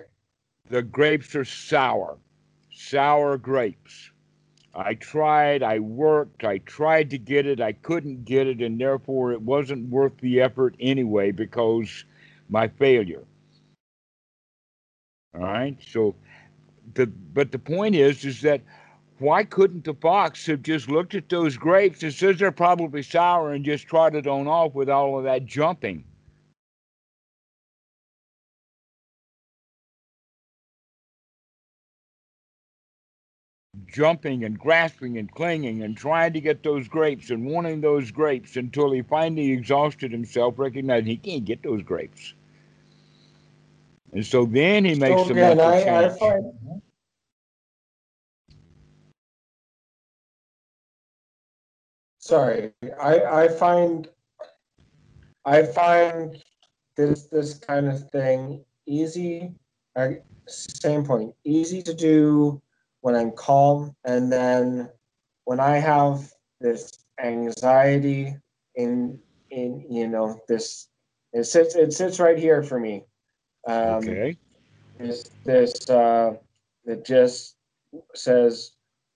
The 0.69 0.83
grapes 0.83 1.35
are 1.35 1.45
sour, 1.45 2.19
sour 2.73 3.37
grapes. 3.39 4.11
I 4.75 4.95
tried, 4.95 5.63
I 5.63 5.81
worked, 5.81 6.45
I 6.45 6.59
tried 6.59 7.11
to 7.11 7.19
get 7.19 7.45
it, 7.47 7.61
I 7.61 7.73
couldn't 7.73 8.25
get 8.25 8.47
it, 8.47 8.61
and 8.61 8.81
therefore 8.81 9.33
it 9.33 9.43
wasn't 9.43 9.91
worth 9.91 10.17
the 10.19 10.41
effort 10.41 10.77
anyway 10.79 11.33
because 11.33 12.05
my 12.49 12.69
failure. 12.69 13.25
All 15.35 15.41
right. 15.41 15.77
So, 15.89 16.15
the 16.95 17.07
but 17.07 17.53
the 17.53 17.59
point 17.59 17.95
is, 17.95 18.25
is 18.25 18.41
that 18.43 18.63
why 19.19 19.45
couldn't 19.45 19.85
the 19.85 19.95
fox 19.95 20.47
have 20.47 20.63
just 20.63 20.89
looked 20.89 21.15
at 21.15 21.29
those 21.29 21.57
grapes 21.57 22.03
and 22.03 22.13
says 22.13 22.39
they're 22.39 22.51
probably 22.51 23.03
sour 23.03 23.53
and 23.53 23.65
just 23.65 23.87
trotted 23.87 24.27
on 24.27 24.47
off 24.49 24.75
with 24.75 24.89
all 24.89 25.19
of 25.19 25.25
that 25.25 25.47
jumping? 25.47 26.05
Jumping 33.93 34.45
and 34.45 34.59
grasping 34.59 35.19
and 35.19 35.31
clinging 35.33 35.83
and 35.83 35.97
trying 35.97 36.33
to 36.33 36.41
get 36.41 36.63
those 36.63 36.89
grapes 36.89 37.31
and 37.31 37.45
wanting 37.45 37.81
those 37.81 38.11
grapes 38.11 38.57
until 38.57 38.93
he 38.93 39.03
finally 39.03 39.51
exhausted 39.53 40.13
himself, 40.13 40.55
recognizing 40.59 41.07
he 41.07 41.17
can't 41.17 41.45
get 41.45 41.63
those 41.63 41.83
grapes. 41.83 42.35
And 44.13 44.25
so 44.25 44.45
then 44.45 44.85
he 44.85 44.95
makes 44.95 45.23
so 45.23 45.35
the 45.35 45.63
I, 45.63 46.05
I 46.05 46.09
find, 46.09 46.83
Sorry, 52.19 52.73
I, 53.01 53.25
I 53.25 53.49
find 53.49 54.09
I 55.45 55.63
find 55.63 56.37
this 56.97 57.25
this 57.25 57.55
kind 57.55 57.89
of 57.89 58.09
thing 58.11 58.65
easy. 58.87 59.55
I, 59.97 60.19
same 60.47 61.05
point, 61.05 61.35
easy 61.45 61.83
to 61.83 61.95
do 61.95 62.61
when 63.01 63.15
I'm 63.15 63.33
calm, 63.33 63.95
and 64.05 64.33
then 64.33 64.89
when 65.45 65.61
I 65.61 65.79
have 65.79 66.31
this 66.61 66.93
anxiety 67.23 68.35
in 68.77 69.19
in 69.51 69.85
you 69.91 70.09
know 70.09 70.41
this 70.49 70.89
it 71.33 71.45
sits 71.45 71.75
it 71.75 71.93
sits 71.93 72.21
right 72.21 72.39
here 72.39 72.63
for 72.63 72.79
me 72.79 73.05
um, 73.67 73.77
okay. 73.77 74.37
This 74.99 75.31
this 75.45 75.89
uh, 75.89 76.35
that 76.85 77.05
just 77.05 77.57
says 78.15 78.73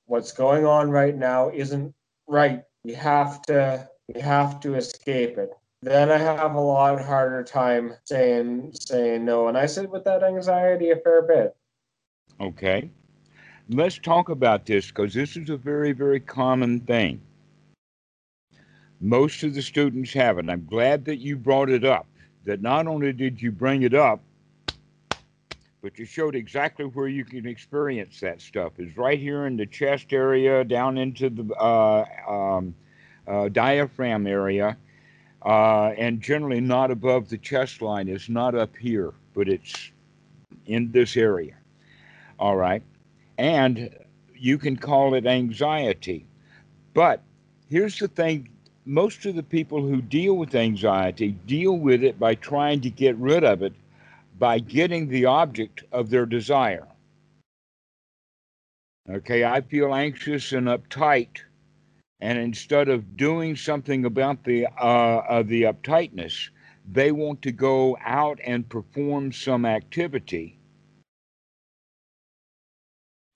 what's 0.07 0.33
going 0.33 0.65
on 0.65 0.91
right 0.91 1.17
now 1.17 1.51
isn't 1.51 1.95
right. 2.27 2.63
We 2.85 2.95
have 2.95 3.43
to 3.43 3.89
we 4.13 4.21
have 4.21 4.61
to 4.61 4.75
escape 4.75 5.39
it. 5.39 5.51
Then 5.83 6.11
I 6.11 6.17
have 6.17 6.55
a 6.55 6.61
lot 6.61 7.03
harder 7.03 7.45
time 7.45 7.95
saying 8.05 8.73
saying 8.75 9.25
no, 9.25 9.49
and 9.49 9.59
I 9.59 9.67
sit 9.67 9.91
with 9.91 10.05
that 10.05 10.23
anxiety 10.23 10.91
a 10.91 10.97
fair 10.97 11.23
bit. 11.23 11.57
Okay, 12.41 12.91
let's 13.71 13.99
talk 13.99 14.29
about 14.29 14.67
this 14.67 14.89
because 14.89 15.15
this 15.15 15.37
is 15.37 15.51
a 15.51 15.57
very 15.57 15.93
very 15.93 16.21
common 16.21 16.81
thing. 16.81 17.21
Most 19.01 19.43
of 19.43 19.55
the 19.55 19.63
students 19.63 20.13
have 20.13 20.39
it. 20.39 20.49
I'm 20.49 20.65
glad 20.65 21.05
that 21.07 21.17
you 21.17 21.37
brought 21.37 21.69
it 21.69 21.85
up. 21.85 22.07
That 22.45 22.63
not 22.63 22.87
only 22.87 23.13
did 23.13 23.41
you 23.41 23.51
bring 23.53 23.83
it 23.83 23.95
up, 23.95 24.21
but 25.83 25.99
you 25.99 26.07
showed 26.07 26.35
exactly 26.35 26.87
where 26.87 27.09
you 27.09 27.25
can 27.25 27.47
experience 27.47 28.21
that 28.21 28.41
stuff. 28.41 28.73
Is 28.79 28.97
right 28.97 29.19
here 29.19 29.47
in 29.47 29.57
the 29.57 29.67
chest 29.67 30.13
area, 30.13 30.65
down 30.65 30.97
into 30.97 31.29
the 31.29 31.55
uh, 31.55 32.05
um, 32.27 32.75
uh, 33.27 33.49
diaphragm 33.49 34.27
area, 34.27 34.77
uh, 35.45 35.89
and 35.99 36.21
generally 36.21 36.61
not 36.61 36.91
above 36.91 37.29
the 37.29 37.39
chest 37.39 37.83
line. 37.83 38.09
It's 38.09 38.31
not 38.31 38.55
up 38.55 38.75
here, 38.77 39.13
but 39.35 39.49
it's 39.49 39.91
in 40.67 40.91
this 40.91 41.17
area. 41.17 41.57
All 42.39 42.57
right, 42.57 42.83
and 43.39 43.95
you 44.37 44.59
can 44.59 44.77
call 44.77 45.15
it 45.15 45.27
anxiety, 45.27 46.27
but 46.93 47.23
here's 47.69 47.99
the 47.99 48.09
thing. 48.09 48.49
Most 48.85 49.25
of 49.25 49.35
the 49.35 49.43
people 49.43 49.81
who 49.81 50.03
deal 50.03 50.35
with 50.35 50.55
anxiety 50.55 51.33
deal 51.47 51.73
with 51.79 52.05
it 52.05 52.19
by 52.19 52.35
trying 52.35 52.83
to 52.83 52.91
get 52.91 53.17
rid 53.17 53.43
of 53.43 53.63
it 53.63 53.73
by 54.39 54.59
getting 54.59 55.09
the 55.09 55.25
object 55.25 55.85
of 55.93 56.11
their 56.11 56.27
desire. 56.27 56.87
Okay, 59.09 59.45
I 59.45 59.61
feel 59.61 59.95
anxious 59.95 60.53
and 60.53 60.67
uptight, 60.67 61.41
and 62.21 62.39
instead 62.39 62.89
of 62.89 63.17
doing 63.17 63.55
something 63.55 64.05
about 64.05 64.45
the 64.45 64.67
uh, 64.79 65.43
the 65.43 65.63
uptightness, 65.63 66.49
they 66.91 67.13
want 67.13 67.43
to 67.43 67.53
go 67.53 67.97
out 68.01 68.41
and 68.45 68.69
perform 68.69 69.33
some 69.33 69.67
activity, 69.67 70.59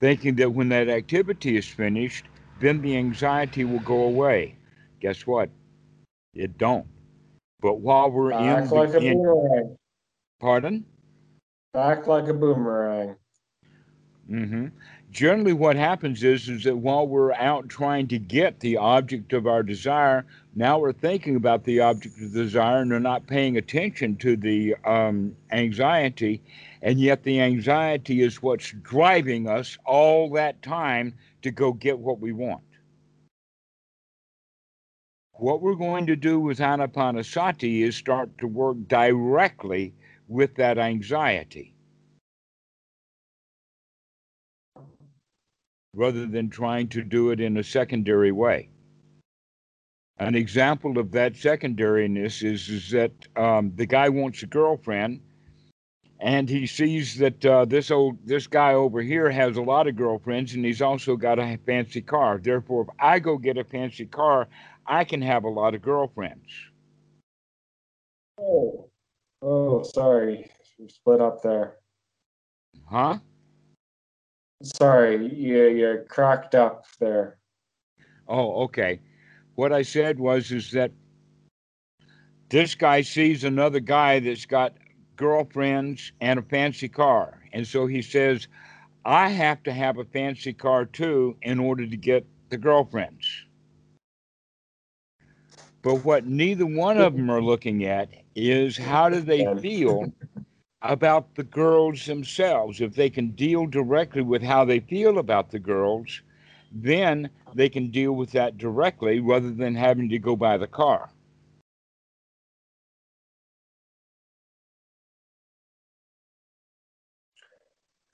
thinking 0.00 0.36
that 0.36 0.52
when 0.52 0.68
that 0.70 0.88
activity 0.88 1.56
is 1.56 1.66
finished, 1.66 2.26
then 2.60 2.80
the 2.82 2.96
anxiety 2.96 3.64
will 3.64 3.80
go 3.80 4.02
away. 4.04 4.54
Guess 5.00 5.26
what? 5.26 5.50
It 6.34 6.58
don't. 6.58 6.86
But 7.60 7.80
while 7.80 8.10
we're 8.10 8.32
uh, 8.32 8.62
in, 8.62 8.68
the, 8.68 8.98
in 8.98 9.76
Pardon? 10.40 10.84
Back 11.72 12.06
like 12.06 12.28
a 12.28 12.34
boomerang. 12.34 13.16
Mm-hmm. 14.30 14.66
Generally, 15.10 15.54
what 15.54 15.76
happens 15.76 16.22
is 16.22 16.48
is 16.48 16.64
that 16.64 16.76
while 16.76 17.06
we're 17.06 17.32
out 17.32 17.68
trying 17.68 18.08
to 18.08 18.18
get 18.18 18.60
the 18.60 18.76
object 18.76 19.32
of 19.32 19.46
our 19.46 19.62
desire, 19.62 20.26
now 20.54 20.78
we're 20.78 20.92
thinking 20.92 21.34
about 21.34 21.64
the 21.64 21.80
object 21.80 22.20
of 22.20 22.32
desire 22.32 22.82
and 22.82 22.90
we're 22.90 22.98
not 22.98 23.26
paying 23.26 23.56
attention 23.56 24.16
to 24.16 24.36
the 24.36 24.76
um, 24.84 25.34
anxiety, 25.50 26.42
and 26.82 27.00
yet 27.00 27.22
the 27.22 27.40
anxiety 27.40 28.22
is 28.22 28.42
what's 28.42 28.72
driving 28.82 29.48
us 29.48 29.76
all 29.84 30.30
that 30.30 30.62
time 30.62 31.14
to 31.42 31.50
go 31.50 31.72
get 31.72 31.98
what 31.98 32.20
we 32.20 32.32
want. 32.32 32.62
What 35.32 35.62
we're 35.62 35.74
going 35.74 36.06
to 36.06 36.16
do 36.16 36.40
with 36.40 36.58
Anapanasati 36.58 37.82
is 37.82 37.96
start 37.96 38.36
to 38.38 38.48
work 38.48 38.76
directly 38.88 39.94
with 40.26 40.56
that 40.56 40.78
anxiety. 40.78 41.74
rather 45.98 46.26
than 46.26 46.48
trying 46.48 46.86
to 46.86 47.02
do 47.02 47.30
it 47.30 47.40
in 47.40 47.56
a 47.56 47.64
secondary 47.64 48.30
way. 48.30 48.68
An 50.18 50.36
example 50.36 50.98
of 50.98 51.10
that 51.12 51.34
secondariness 51.34 52.42
is, 52.42 52.68
is 52.68 52.90
that 52.90 53.12
um, 53.36 53.72
the 53.74 53.86
guy 53.86 54.08
wants 54.08 54.42
a 54.42 54.46
girlfriend, 54.46 55.20
and 56.20 56.48
he 56.48 56.66
sees 56.66 57.16
that 57.18 57.44
uh, 57.46 57.64
this 57.64 57.90
old 57.90 58.18
this 58.26 58.46
guy 58.46 58.74
over 58.74 59.00
here 59.00 59.30
has 59.30 59.56
a 59.56 59.62
lot 59.62 59.86
of 59.86 59.96
girlfriends, 59.96 60.54
and 60.54 60.64
he's 60.64 60.82
also 60.82 61.16
got 61.16 61.38
a 61.38 61.58
fancy 61.64 62.00
car. 62.00 62.38
Therefore, 62.38 62.82
if 62.82 62.88
I 62.98 63.18
go 63.18 63.38
get 63.38 63.56
a 63.56 63.64
fancy 63.64 64.06
car, 64.06 64.48
I 64.86 65.04
can 65.04 65.22
have 65.22 65.44
a 65.44 65.48
lot 65.48 65.74
of 65.74 65.82
girlfriends. 65.82 66.50
Oh, 68.40 68.88
oh, 69.42 69.82
sorry, 69.82 70.50
we 70.78 70.88
split 70.88 71.20
up 71.20 71.42
there. 71.42 71.76
Huh? 72.86 73.18
Sorry, 74.62 75.32
you 75.32 75.68
you 75.68 76.04
cracked 76.08 76.56
up 76.56 76.84
there. 76.98 77.38
Oh, 78.26 78.64
okay. 78.64 79.00
What 79.54 79.72
I 79.72 79.82
said 79.82 80.18
was 80.18 80.50
is 80.50 80.70
that 80.72 80.90
this 82.48 82.74
guy 82.74 83.02
sees 83.02 83.44
another 83.44 83.80
guy 83.80 84.20
that's 84.20 84.46
got 84.46 84.74
girlfriends 85.18 86.12
and 86.22 86.38
a 86.38 86.42
fancy 86.42 86.88
car, 86.88 87.42
and 87.52 87.66
so 87.66 87.86
he 87.86 88.00
says, 88.00 88.48
"I 89.04 89.28
have 89.28 89.62
to 89.64 89.72
have 89.72 89.98
a 89.98 90.04
fancy 90.04 90.54
car 90.54 90.86
too 90.86 91.36
in 91.42 91.60
order 91.60 91.86
to 91.86 91.96
get 91.96 92.24
the 92.48 92.56
girlfriends." 92.56 93.44
But 95.82 96.04
what 96.04 96.26
neither 96.26 96.66
one 96.66 96.98
of 96.98 97.14
them 97.14 97.30
are 97.30 97.42
looking 97.42 97.84
at 97.84 98.08
is 98.34 98.78
how 98.78 99.10
do 99.10 99.20
they 99.20 99.44
feel 99.60 100.12
about 100.82 101.34
the 101.34 101.42
girls 101.44 102.06
themselves. 102.06 102.80
If 102.80 102.94
they 102.94 103.10
can 103.10 103.30
deal 103.30 103.66
directly 103.66 104.22
with 104.22 104.42
how 104.42 104.64
they 104.64 104.80
feel 104.80 105.18
about 105.18 105.50
the 105.50 105.58
girls, 105.58 106.22
then 106.72 107.30
they 107.54 107.68
can 107.68 107.90
deal 107.90 108.12
with 108.12 108.30
that 108.32 108.58
directly 108.58 109.20
rather 109.20 109.50
than 109.50 109.74
having 109.74 110.08
to 110.10 110.18
go 110.18 110.36
buy 110.36 110.56
the 110.56 110.66
car. 110.66 111.10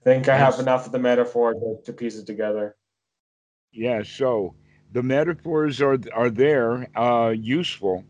Think 0.05 0.29
I 0.29 0.37
have 0.37 0.61
enough 0.61 0.87
of 0.87 0.93
the 0.93 0.99
metaphor 0.99 1.55
to, 1.55 1.79
to 1.85 1.93
piece 1.93 2.17
it 2.17 2.27
together. 2.27 2.77
Yeah, 3.73 4.03
so 4.05 4.55
the 4.93 5.03
metaphors 5.03 5.81
are 5.81 5.99
are 6.13 6.31
there, 6.31 6.87
uh, 6.97 7.31
useful 7.31 8.05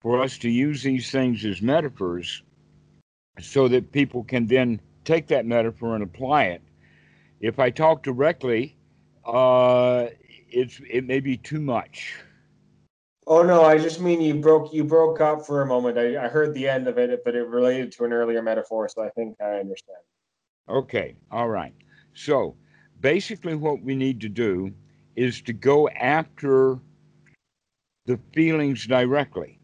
for 0.00 0.22
us 0.22 0.38
to 0.38 0.48
use 0.48 0.82
these 0.82 1.10
things 1.10 1.44
as 1.44 1.60
metaphors 1.60 2.42
so 3.40 3.68
that 3.68 3.92
people 3.92 4.22
can 4.24 4.46
then 4.46 4.80
take 5.04 5.26
that 5.26 5.44
metaphor 5.44 5.94
and 5.94 6.04
apply 6.04 6.44
it. 6.44 6.62
If 7.40 7.58
I 7.58 7.70
talk 7.70 8.02
directly, 8.02 8.76
uh, 9.26 10.06
it's 10.48 10.80
it 10.88 11.04
may 11.04 11.20
be 11.20 11.36
too 11.36 11.60
much. 11.60 12.14
Oh 13.26 13.42
no, 13.42 13.64
I 13.64 13.78
just 13.78 14.00
mean 14.00 14.20
you 14.20 14.34
broke 14.34 14.72
you 14.72 14.84
broke 14.84 15.20
up 15.20 15.44
for 15.44 15.62
a 15.62 15.66
moment. 15.66 15.98
I, 15.98 16.24
I 16.24 16.28
heard 16.28 16.54
the 16.54 16.68
end 16.68 16.86
of 16.86 16.96
it, 16.98 17.22
but 17.24 17.34
it 17.34 17.48
related 17.48 17.92
to 17.92 18.04
an 18.04 18.12
earlier 18.12 18.42
metaphor, 18.42 18.88
so 18.88 19.02
I 19.02 19.10
think 19.10 19.36
I 19.40 19.56
understand. 19.56 19.98
Okay, 20.68 21.14
all 21.30 21.48
right. 21.48 21.74
So 22.14 22.56
basically, 23.00 23.54
what 23.54 23.82
we 23.82 23.94
need 23.94 24.20
to 24.22 24.28
do 24.28 24.72
is 25.16 25.42
to 25.42 25.52
go 25.52 25.88
after 25.90 26.78
the 28.06 28.18
feelings 28.32 28.86
directly, 28.86 29.58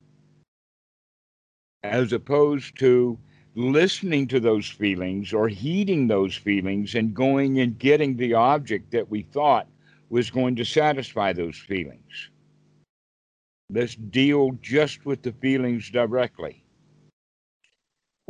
as 1.83 2.13
opposed 2.13 2.79
to 2.79 3.19
listening 3.55 4.29
to 4.29 4.41
those 4.41 4.69
feelings 4.69 5.33
or 5.33 5.49
heeding 5.49 6.07
those 6.07 6.37
feelings 6.37 6.95
and 6.95 7.15
going 7.15 7.61
and 7.61 7.79
getting 7.79 8.17
the 8.17 8.35
object 8.35 8.91
that 8.93 9.11
we 9.11 9.23
thought 9.23 9.67
was 10.09 10.31
going 10.31 10.57
to 10.57 10.65
satisfy 10.65 11.33
those 11.33 11.57
feelings. 11.57 12.31
Let's 13.71 13.95
deal 13.95 14.51
just 14.63 15.07
with 15.07 15.23
the 15.23 15.33
feelings 15.33 15.91
directly. 15.91 16.60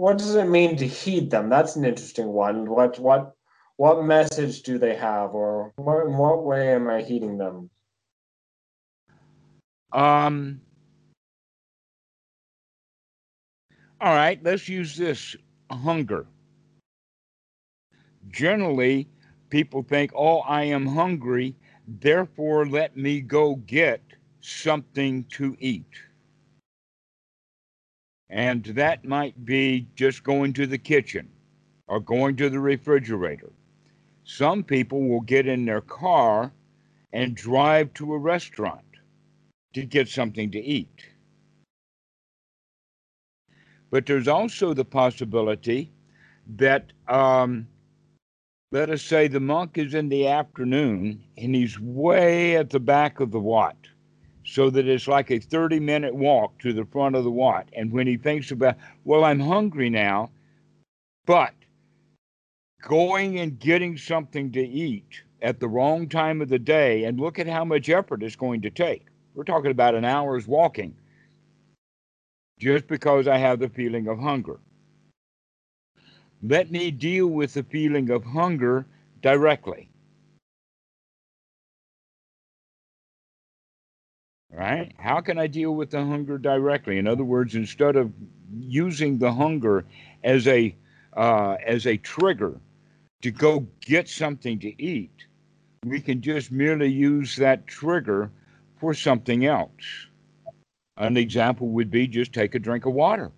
What 0.00 0.16
does 0.16 0.34
it 0.34 0.48
mean 0.48 0.76
to 0.76 0.86
heed 0.86 1.30
them? 1.30 1.50
That's 1.50 1.76
an 1.76 1.84
interesting 1.84 2.28
one. 2.28 2.70
What 2.70 2.98
what 2.98 3.34
what 3.76 4.02
message 4.04 4.62
do 4.62 4.78
they 4.78 4.96
have, 4.96 5.34
or 5.34 5.72
what, 5.76 6.06
in 6.06 6.16
what 6.16 6.42
way 6.42 6.72
am 6.72 6.88
I 6.88 7.02
heeding 7.02 7.36
them? 7.36 7.68
Um, 9.92 10.62
All 14.00 14.14
right, 14.14 14.42
let's 14.42 14.66
use 14.66 14.96
this 14.96 15.36
hunger. 15.70 16.26
Generally, 18.28 19.06
people 19.50 19.82
think, 19.82 20.12
oh, 20.14 20.38
I 20.38 20.62
am 20.64 20.86
hungry, 20.86 21.54
therefore 21.86 22.64
let 22.64 22.96
me 22.96 23.20
go 23.20 23.56
get 23.56 24.00
something 24.40 25.24
to 25.32 25.54
eat. 25.60 25.92
And 28.30 28.64
that 28.64 29.04
might 29.04 29.44
be 29.44 29.88
just 29.96 30.22
going 30.22 30.52
to 30.54 30.66
the 30.66 30.78
kitchen 30.78 31.28
or 31.88 31.98
going 32.00 32.36
to 32.36 32.48
the 32.48 32.60
refrigerator. 32.60 33.52
Some 34.24 34.62
people 34.62 35.08
will 35.08 35.22
get 35.22 35.48
in 35.48 35.64
their 35.64 35.80
car 35.80 36.52
and 37.12 37.34
drive 37.34 37.92
to 37.94 38.14
a 38.14 38.18
restaurant 38.18 38.84
to 39.74 39.84
get 39.84 40.08
something 40.08 40.50
to 40.52 40.60
eat. 40.60 41.04
But 43.90 44.06
there's 44.06 44.28
also 44.28 44.72
the 44.72 44.84
possibility 44.84 45.92
that, 46.56 46.92
um, 47.08 47.66
let 48.70 48.90
us 48.90 49.02
say, 49.02 49.26
the 49.26 49.40
monk 49.40 49.78
is 49.78 49.94
in 49.94 50.08
the 50.08 50.28
afternoon 50.28 51.24
and 51.36 51.54
he's 51.54 51.80
way 51.80 52.56
at 52.56 52.70
the 52.70 52.78
back 52.78 53.18
of 53.18 53.32
the 53.32 53.40
Wat, 53.40 53.76
so 54.50 54.68
that 54.68 54.88
it's 54.88 55.06
like 55.06 55.30
a 55.30 55.38
30 55.38 55.78
minute 55.78 56.12
walk 56.12 56.58
to 56.58 56.72
the 56.72 56.84
front 56.84 57.14
of 57.14 57.22
the 57.22 57.30
Wat. 57.30 57.68
And 57.72 57.92
when 57.92 58.08
he 58.08 58.16
thinks 58.16 58.50
about, 58.50 58.74
well, 59.04 59.22
I'm 59.22 59.38
hungry 59.38 59.88
now, 59.88 60.30
but 61.24 61.54
going 62.82 63.38
and 63.38 63.60
getting 63.60 63.96
something 63.96 64.50
to 64.50 64.60
eat 64.60 65.22
at 65.40 65.60
the 65.60 65.68
wrong 65.68 66.08
time 66.08 66.42
of 66.42 66.48
the 66.48 66.58
day, 66.58 67.04
and 67.04 67.20
look 67.20 67.38
at 67.38 67.46
how 67.46 67.64
much 67.64 67.88
effort 67.88 68.24
it's 68.24 68.36
going 68.36 68.60
to 68.62 68.70
take. 68.70 69.06
We're 69.34 69.44
talking 69.44 69.70
about 69.70 69.94
an 69.94 70.04
hour's 70.04 70.48
walking 70.48 70.96
just 72.58 72.88
because 72.88 73.28
I 73.28 73.38
have 73.38 73.60
the 73.60 73.68
feeling 73.68 74.08
of 74.08 74.18
hunger. 74.18 74.58
Let 76.42 76.72
me 76.72 76.90
deal 76.90 77.28
with 77.28 77.54
the 77.54 77.62
feeling 77.62 78.10
of 78.10 78.24
hunger 78.24 78.84
directly. 79.22 79.89
Right? 84.52 84.92
How 84.98 85.20
can 85.20 85.38
I 85.38 85.46
deal 85.46 85.74
with 85.74 85.90
the 85.90 86.04
hunger 86.04 86.36
directly? 86.36 86.98
In 86.98 87.06
other 87.06 87.24
words, 87.24 87.54
instead 87.54 87.96
of 87.96 88.12
using 88.52 89.18
the 89.18 89.32
hunger 89.32 89.84
as 90.24 90.46
a 90.48 90.74
uh, 91.16 91.56
as 91.64 91.86
a 91.86 91.96
trigger 91.96 92.60
to 93.22 93.30
go 93.30 93.66
get 93.80 94.08
something 94.08 94.58
to 94.60 94.82
eat, 94.82 95.26
we 95.84 96.00
can 96.00 96.20
just 96.20 96.50
merely 96.50 96.88
use 96.88 97.36
that 97.36 97.66
trigger 97.66 98.30
for 98.78 98.94
something 98.94 99.46
else. 99.46 100.06
An 100.96 101.16
example 101.16 101.68
would 101.68 101.90
be 101.90 102.06
just 102.06 102.32
take 102.32 102.54
a 102.54 102.58
drink 102.58 102.86
of 102.86 102.92
water. 102.92 103.30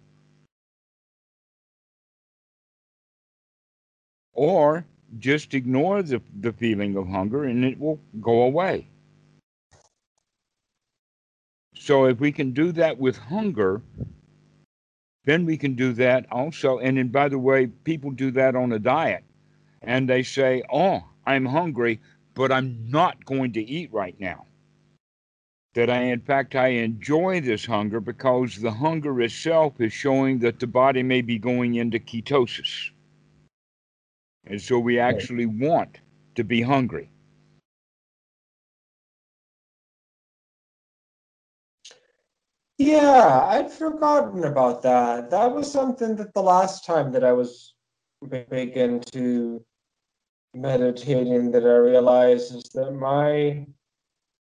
Or 4.33 4.87
just 5.19 5.55
ignore 5.55 6.03
the, 6.03 6.23
the 6.41 6.53
feeling 6.53 6.97
of 6.97 7.07
hunger 7.07 7.45
and 7.45 7.65
it 7.65 7.79
will 7.79 8.01
go 8.21 8.43
away. 8.43 8.89
So 11.85 12.05
if 12.05 12.21
we 12.21 12.31
can 12.31 12.53
do 12.53 12.71
that 12.73 12.99
with 12.99 13.19
hunger, 13.19 13.83
then 15.25 15.45
we 15.45 15.57
can 15.57 15.75
do 15.75 15.93
that 15.95 16.27
also. 16.31 16.79
And 16.79 16.97
then, 16.97 17.09
by 17.09 17.29
the 17.29 17.41
way, 17.41 17.67
people 17.67 18.13
do 18.13 18.31
that 18.31 18.55
on 18.55 18.71
a 18.71 18.79
diet 18.79 19.25
and 19.83 20.09
they 20.09 20.23
say, 20.23 20.63
Oh, 20.73 21.03
I'm 21.27 21.45
hungry, 21.45 22.01
but 22.35 22.53
I'm 22.53 22.89
not 22.89 23.25
going 23.25 23.53
to 23.55 23.61
eat 23.61 23.93
right 23.93 24.15
now 24.21 24.47
that 25.75 25.91
I, 25.91 26.03
in 26.03 26.21
fact, 26.21 26.55
I 26.55 26.69
enjoy 26.69 27.41
this 27.41 27.67
hunger 27.67 27.99
because 27.99 28.55
the 28.57 28.71
hunger 28.71 29.21
itself 29.21 29.81
is 29.81 29.93
showing 29.93 30.39
that 30.39 30.61
the 30.61 30.69
body 30.69 31.03
may 31.03 31.21
be 31.21 31.39
going 31.39 31.75
into 31.75 31.99
ketosis. 31.99 32.91
And 34.47 34.63
so 34.63 34.79
we 34.79 35.01
actually 35.01 35.47
want 35.47 35.99
to 36.37 36.45
be 36.45 36.63
hungry. 36.63 37.11
Yeah, 42.83 43.47
I'd 43.47 43.71
forgotten 43.71 44.43
about 44.43 44.83
that. 44.83 45.31
That 45.31 45.53
was 45.53 45.71
something 45.71 46.17
that 46.17 46.35
the 46.35 46.43
last 46.43 46.85
time 46.85 47.13
that 47.13 47.23
I 47.23 47.31
was 47.31 47.75
big 48.29 48.77
into 48.77 49.65
meditating 50.53 51.53
that 51.53 51.63
I 51.63 51.77
realized 51.77 52.57
is 52.57 52.65
that 52.75 52.91
my 52.91 53.65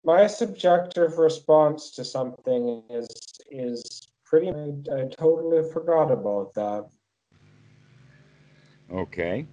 my 0.04 0.26
subjective 0.26 1.18
response 1.18 1.92
to 1.92 2.04
something 2.04 2.82
is 2.90 3.08
is 3.48 4.08
pretty 4.24 4.48
I, 4.48 5.02
I 5.02 5.08
totally 5.08 5.62
forgot 5.70 6.10
about 6.10 6.52
that. 6.54 6.88
Okay. 8.92 9.46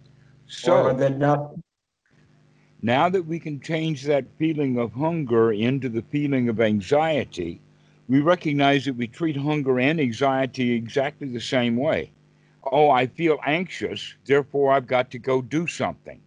So 0.48 0.92
not, 0.94 1.54
now 2.82 3.08
that 3.08 3.24
we 3.24 3.40
can 3.40 3.60
change 3.60 4.04
that 4.06 4.26
feeling 4.40 4.80
of 4.80 4.94
hunger 4.94 5.54
into 5.54 5.90
the 5.90 6.02
feeling 6.02 6.50
of 6.50 6.60
anxiety, 6.60 7.62
we 8.14 8.20
recognize 8.20 8.86
that 8.86 8.94
we 8.94 9.08
treat 9.08 9.36
hunger 9.36 9.80
and 9.80 10.00
anxiety 10.00 10.74
exactly 10.74 11.28
the 11.28 11.42
same 11.42 11.76
way. 11.76 12.12
Oh, 12.64 12.92
I 12.92 13.08
feel 13.08 13.40
anxious, 13.44 14.14
therefore 14.26 14.72
I've 14.72 14.86
got 14.86 15.10
to 15.10 15.18
go 15.18 15.42
do 15.42 15.66
something. 15.66 16.22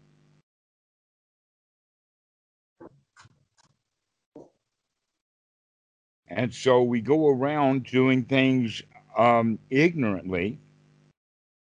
And 6.26 6.52
so 6.52 6.82
we 6.82 7.00
go 7.00 7.28
around 7.28 7.84
doing 7.84 8.24
things 8.24 8.82
um, 9.16 9.56
ignorantly 9.70 10.58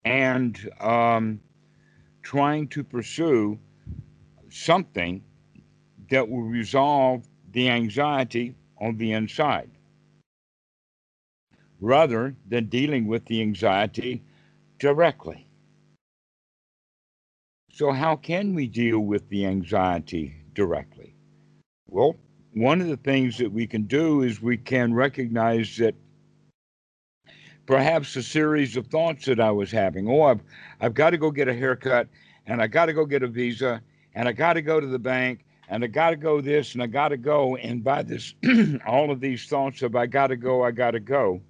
and 0.06 0.56
um, 0.80 1.40
trying 2.22 2.68
to 2.68 2.84
pursue 2.84 3.58
something 4.52 5.24
that 6.12 6.30
will 6.30 6.44
resolve 6.44 7.28
the 7.52 7.68
anxiety 7.68 8.54
on 8.80 8.96
the 8.98 9.14
inside 9.14 9.72
rather 11.84 12.34
than 12.48 12.66
dealing 12.68 13.08
with 13.08 13.26
the 13.26 13.42
anxiety 13.42 14.24
directly. 14.80 15.46
So, 17.70 17.92
how 17.92 18.16
can 18.16 18.56
we 18.56 18.68
deal 18.68 19.00
with 19.00 19.28
the 19.30 19.46
anxiety 19.46 20.36
directly? 20.54 21.16
Well, 21.88 22.16
one 22.54 22.80
of 22.82 22.88
the 22.88 22.98
things 22.98 23.38
that 23.40 23.52
we 23.52 23.68
can 23.68 23.84
do 23.84 24.22
is 24.22 24.42
we 24.42 24.58
can 24.58 24.94
recognize 24.94 25.76
that 25.78 25.96
perhaps 27.66 28.16
a 28.16 28.24
series 28.24 28.78
of 28.78 28.88
thoughts 28.88 29.26
that 29.26 29.40
I 29.40 29.52
was 29.52 29.72
having. 29.72 30.08
Oh, 30.08 30.22
I've, 30.22 30.42
I've 30.80 30.94
got 30.94 31.10
to 31.10 31.18
go 31.18 31.32
get 31.32 31.48
a 31.48 31.54
haircut, 31.54 32.08
and 32.46 32.62
I 32.62 32.68
got 32.68 32.86
to 32.86 32.94
go 32.94 33.06
get 33.06 33.24
a 33.24 33.28
visa, 33.28 33.82
and 34.16 34.28
I 34.28 34.32
got 34.32 34.54
to 34.54 34.62
go 34.62 34.80
to 34.80 34.88
the 34.88 35.00
bank, 35.00 35.44
and 35.68 35.84
I 35.84 35.88
got 35.88 36.12
to 36.12 36.16
go 36.16 36.40
this, 36.40 36.76
and 36.76 36.84
I 36.84 36.88
got 36.88 37.10
to 37.10 37.18
go. 37.18 37.58
And 37.58 37.84
by 37.84 38.04
this, 38.04 38.36
all 38.88 39.12
of 39.12 39.20
these 39.20 39.48
thoughts 39.48 39.82
of 39.82 39.96
I 39.96 40.06
got 40.06 40.28
to 40.28 40.38
go, 40.38 40.64
I 40.64 40.72
got 40.72 40.92
to 40.92 41.00
go, 41.00 41.42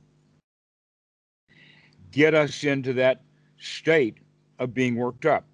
get 2.13 2.33
us 2.35 2.63
into 2.63 2.93
that 2.93 3.23
state 3.59 4.19
of 4.59 4.73
being 4.73 4.95
worked 4.95 5.25
up. 5.25 5.45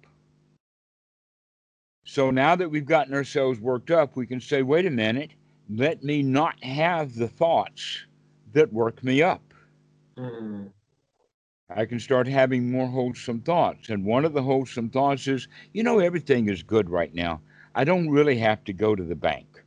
So 2.04 2.30
now 2.30 2.56
that 2.56 2.70
we've 2.70 2.86
gotten 2.86 3.14
ourselves 3.14 3.60
worked 3.60 3.90
up, 3.90 4.16
we 4.16 4.26
can 4.26 4.40
say, 4.40 4.62
wait 4.62 4.86
a 4.86 4.90
minute, 4.90 5.32
let 5.68 6.04
me 6.04 6.22
not 6.22 6.62
have 6.62 7.14
the 7.16 7.28
thoughts 7.28 8.06
that 8.52 8.72
work 8.72 9.02
me 9.04 9.22
up. 9.22 9.54
mm, 10.16 10.72
I 11.70 11.86
can 11.86 12.00
start 12.00 12.28
having 12.28 12.70
more 12.70 12.86
wholesome 12.88 13.40
thoughts. 13.40 13.88
And 13.88 14.04
one 14.04 14.24
of 14.26 14.34
the 14.34 14.42
wholesome 14.42 14.90
thoughts 14.90 15.26
is, 15.26 15.48
you 15.72 15.82
know, 15.82 16.00
everything 16.00 16.48
is 16.48 16.62
good 16.62 16.90
right 16.90 17.14
now. 17.14 17.42
I 17.74 17.84
don't 17.84 18.10
really 18.10 18.38
have 18.38 18.64
to 18.64 18.74
go 18.74 18.94
to 18.96 19.04
the 19.04 19.16
bank. 19.16 19.62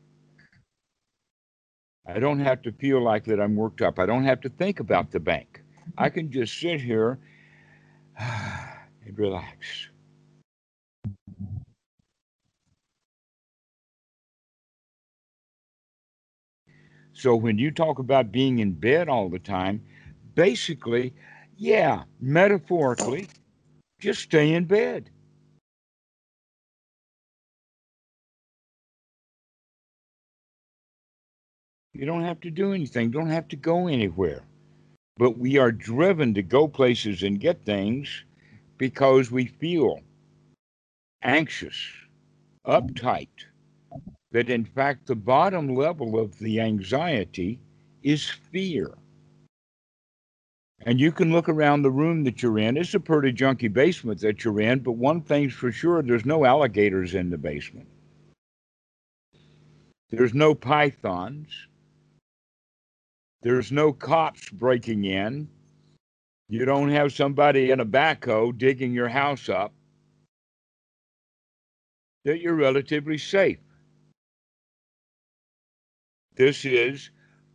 I 2.08 2.20
don't 2.20 2.40
have 2.40 2.62
to 2.64 2.72
feel 2.74 3.02
like 3.02 3.26
that 3.26 3.42
I'm 3.42 3.56
worked 3.56 3.82
up. 3.82 4.00
I 4.00 4.06
don't 4.06 4.26
have 4.26 4.42
to 4.42 4.50
think 4.50 4.80
about 4.80 5.12
the 5.12 5.20
bank. 5.20 5.63
I 5.98 6.10
can 6.10 6.32
just 6.32 6.60
sit 6.60 6.82
here 6.82 7.20
and 8.20 9.18
relax. 9.18 9.90
So 17.14 17.36
when 17.36 17.58
you 17.58 17.72
talk 17.72 18.00
about 18.00 18.32
being 18.32 18.60
in 18.60 18.74
bed 18.74 19.08
all 19.08 19.30
the 19.30 19.40
time, 19.40 19.82
basically, 20.36 21.14
yeah, 21.56 22.04
metaphorically, 22.20 23.28
just 24.00 24.22
stay 24.22 24.54
in 24.54 24.66
bed. 24.66 25.10
You 31.94 32.06
don't 32.08 32.24
have 32.24 32.42
to 32.42 32.50
do 32.50 32.74
anything, 32.74 33.06
you 33.06 33.12
don't 33.12 33.30
have 33.30 33.48
to 33.50 33.56
go 33.56 33.88
anywhere. 33.88 34.42
But 35.18 35.38
we 35.38 35.58
are 35.58 35.72
driven 35.72 36.34
to 36.34 36.42
go 36.42 36.68
places 36.68 37.24
and 37.24 37.40
get 37.40 37.66
things 37.66 38.24
because 38.78 39.32
we 39.32 39.46
feel 39.46 40.02
anxious, 41.22 41.76
uptight, 42.66 43.30
that 44.32 44.50
in 44.50 44.66
fact 44.66 45.06
the 45.06 45.16
bottom 45.16 45.76
level 45.76 46.20
of 46.20 46.38
the 46.40 46.60
anxiety 46.60 47.60
is 48.02 48.30
fear. 48.30 48.92
And 50.86 51.00
you 51.00 51.12
can 51.12 51.32
look 51.32 51.48
around 51.48 51.82
the 51.82 51.92
room 51.92 52.24
that 52.26 52.42
you're 52.44 52.60
in. 52.60 52.76
It's 52.76 52.94
a 52.94 53.00
pretty 53.00 53.32
junky 53.32 53.72
basement 53.72 54.20
that 54.22 54.44
you're 54.44 54.60
in, 54.60 54.80
but 54.80 54.94
one 54.94 55.22
thing's 55.22 55.54
for 55.54 55.72
sure 55.72 56.02
there's 56.02 56.26
no 56.26 56.44
alligators 56.44 57.16
in 57.16 57.30
the 57.30 57.38
basement. 57.38 57.88
There's 60.10 60.34
no 60.34 60.54
pythons. 60.54 61.48
There's 63.44 63.74
no 63.74 63.92
cops 63.92 64.50
breaking 64.50 65.04
in. 65.04 65.50
You 66.48 66.64
don't 66.64 66.90
have 66.90 67.12
somebody 67.12 67.72
in 67.72 67.82
a 67.82 67.86
backhoe 67.86 68.58
digging 68.58 68.94
your 68.94 69.10
house 69.10 69.50
up. 69.50 69.74
That 72.24 72.40
you're 72.40 72.56
relatively 72.56 73.18
safe. 73.18 73.60
This 76.36 76.64
is 76.64 77.10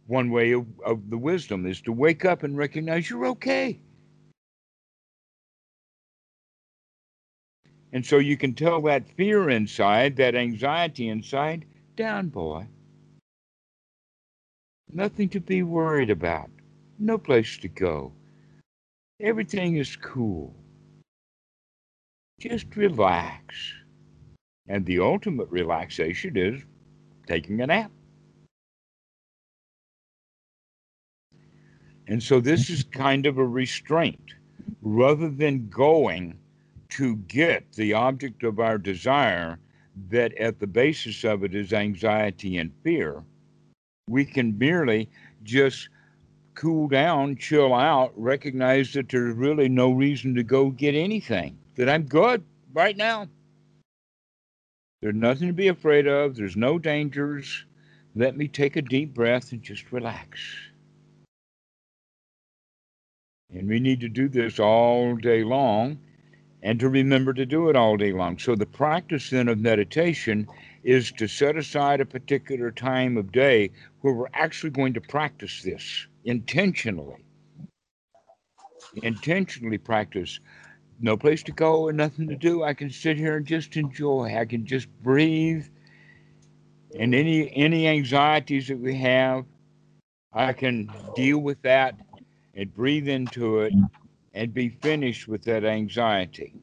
one 0.07 0.31
way 0.31 0.53
of, 0.53 0.67
of 0.85 1.09
the 1.09 1.17
wisdom 1.17 1.65
is 1.67 1.81
to 1.83 1.93
wake 1.93 2.27
up 2.27 2.43
and 2.43 2.57
recognize 2.57 3.09
you're 3.09 3.27
okay. 3.27 3.81
And 7.93 8.05
so 8.05 8.19
you 8.19 8.37
can 8.37 8.53
tell 8.53 8.83
that 8.83 9.09
fear 9.17 9.49
inside, 9.49 10.17
that 10.17 10.35
anxiety 10.35 11.09
inside, 11.09 11.65
down, 11.97 12.29
boy. 12.29 12.67
Nothing 14.93 15.29
to 15.31 15.41
be 15.41 15.63
worried 15.63 16.11
about. 16.11 16.51
No 16.99 17.19
place 17.19 17.59
to 17.59 17.69
go. 17.69 18.13
Everything 19.21 19.77
is 19.77 19.97
cool. 19.97 20.55
Just 22.41 22.75
relax. 22.77 23.73
And 24.69 24.87
the 24.87 25.01
ultimate 25.01 25.49
relaxation 25.51 26.37
is 26.37 26.63
taking 27.27 27.61
a 27.61 27.67
nap. 27.67 27.91
And 32.07 32.23
so 32.23 32.41
this 32.41 32.71
is 32.71 32.83
kind 32.91 33.27
of 33.27 33.39
a 33.39 33.47
restraint. 33.47 34.35
Rather 34.81 35.29
than 35.29 35.69
going 35.69 36.39
to 36.91 37.17
get 37.17 37.73
the 37.73 37.93
object 37.93 38.43
of 38.43 38.61
our 38.61 38.79
desire, 38.79 39.59
that 40.09 40.33
at 40.35 40.59
the 40.59 40.67
basis 40.67 41.25
of 41.25 41.45
it 41.45 41.55
is 41.55 41.73
anxiety 41.73 42.57
and 42.57 42.73
fear, 42.83 43.25
we 44.09 44.25
can 44.25 44.57
merely 44.59 45.09
just 45.43 45.89
cool 46.55 46.89
down, 46.89 47.37
chill 47.37 47.75
out, 47.75 48.13
recognize 48.17 48.93
that 48.93 49.09
there's 49.09 49.35
really 49.37 49.69
no 49.69 49.93
reason 49.93 50.35
to 50.35 50.43
go 50.43 50.71
get 50.71 50.95
anything, 50.95 51.57
that 51.77 51.89
I'm 51.89 52.03
good 52.03 52.43
right 52.73 52.97
now. 52.97 53.29
There's 55.01 55.15
nothing 55.15 55.47
to 55.47 55.55
be 55.55 55.69
afraid 55.69 56.09
of, 56.09 56.35
there's 56.35 56.57
no 56.57 56.79
dangers. 56.79 57.65
Let 58.17 58.37
me 58.37 58.49
take 58.49 58.75
a 58.75 58.83
deep 58.83 59.15
breath 59.15 59.53
and 59.53 59.63
just 59.63 59.93
relax. 59.93 60.41
And 63.55 63.69
we 63.69 63.79
need 63.79 64.01
to 64.01 64.09
do 64.09 64.29
this 64.29 64.59
all 64.59 65.15
day 65.15 65.45
long 65.45 65.99
and 66.63 66.81
to 66.81 66.89
remember 66.89 67.33
to 67.33 67.47
do 67.47 67.69
it 67.69 67.77
all 67.77 67.97
day 67.97 68.13
long. 68.13 68.39
So, 68.39 68.57
the 68.57 68.67
practice 68.67 69.31
then 69.31 69.49
of 69.49 69.59
meditation 69.59 70.49
is 70.83 71.13
to 71.13 71.27
set 71.27 71.57
aside 71.57 72.01
a 72.01 72.07
particular 72.07 72.71
time 72.71 73.17
of 73.17 73.33
day 73.33 73.71
where 74.01 74.15
we're 74.15 74.27
actually 74.35 74.71
going 74.71 74.95
to 74.95 75.01
practice 75.01 75.63
this 75.63 76.07
intentionally. 76.25 77.25
Intentionally 79.03 79.79
practice. 79.79 80.41
No 81.01 81.17
place 81.17 81.43
to 81.45 81.53
go 81.53 81.89
and 81.89 81.97
nothing 81.97 82.29
to 82.29 82.37
do. 82.37 82.65
I 82.65 82.75
can 82.75 82.91
sit 82.91 83.17
here 83.17 83.37
and 83.37 83.47
just 83.47 83.77
enjoy. 83.77 84.37
I 84.37 84.45
can 84.45 84.67
just 84.67 84.89
breathe. 85.03 85.67
And 86.99 87.15
any 87.15 87.55
any 87.55 87.87
anxieties 87.87 88.69
that 88.69 88.79
we 88.79 88.97
have, 88.97 89.45
I 90.33 90.53
can 90.53 90.91
deal 91.15 91.39
with 91.39 91.61
that 91.63 91.95
and 92.55 92.75
breathe 92.75 93.09
into 93.09 93.61
it 93.61 93.75
and 94.33 94.55
be 94.55 94.71
finished 94.71 95.29
with 95.29 95.45
that 95.45 95.65
anxiety. 95.65 96.55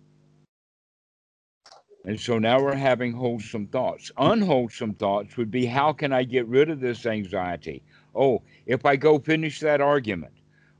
And 2.05 2.19
so 2.19 2.37
now 2.37 2.61
we're 2.61 2.75
having 2.75 3.13
wholesome 3.13 3.65
thoughts. 3.67 4.11
Unwholesome 4.17 4.93
thoughts 4.93 5.37
would 5.37 5.49
be 5.49 5.65
how 5.65 5.91
can 5.91 6.13
I 6.13 6.23
get 6.23 6.45
rid 6.47 6.69
of 6.69 6.79
this 6.79 7.07
anxiety? 7.07 7.81
Oh, 8.13 8.43
if 8.67 8.85
I 8.85 8.95
go 8.95 9.17
finish 9.17 9.59
that 9.61 9.81
argument. 9.81 10.33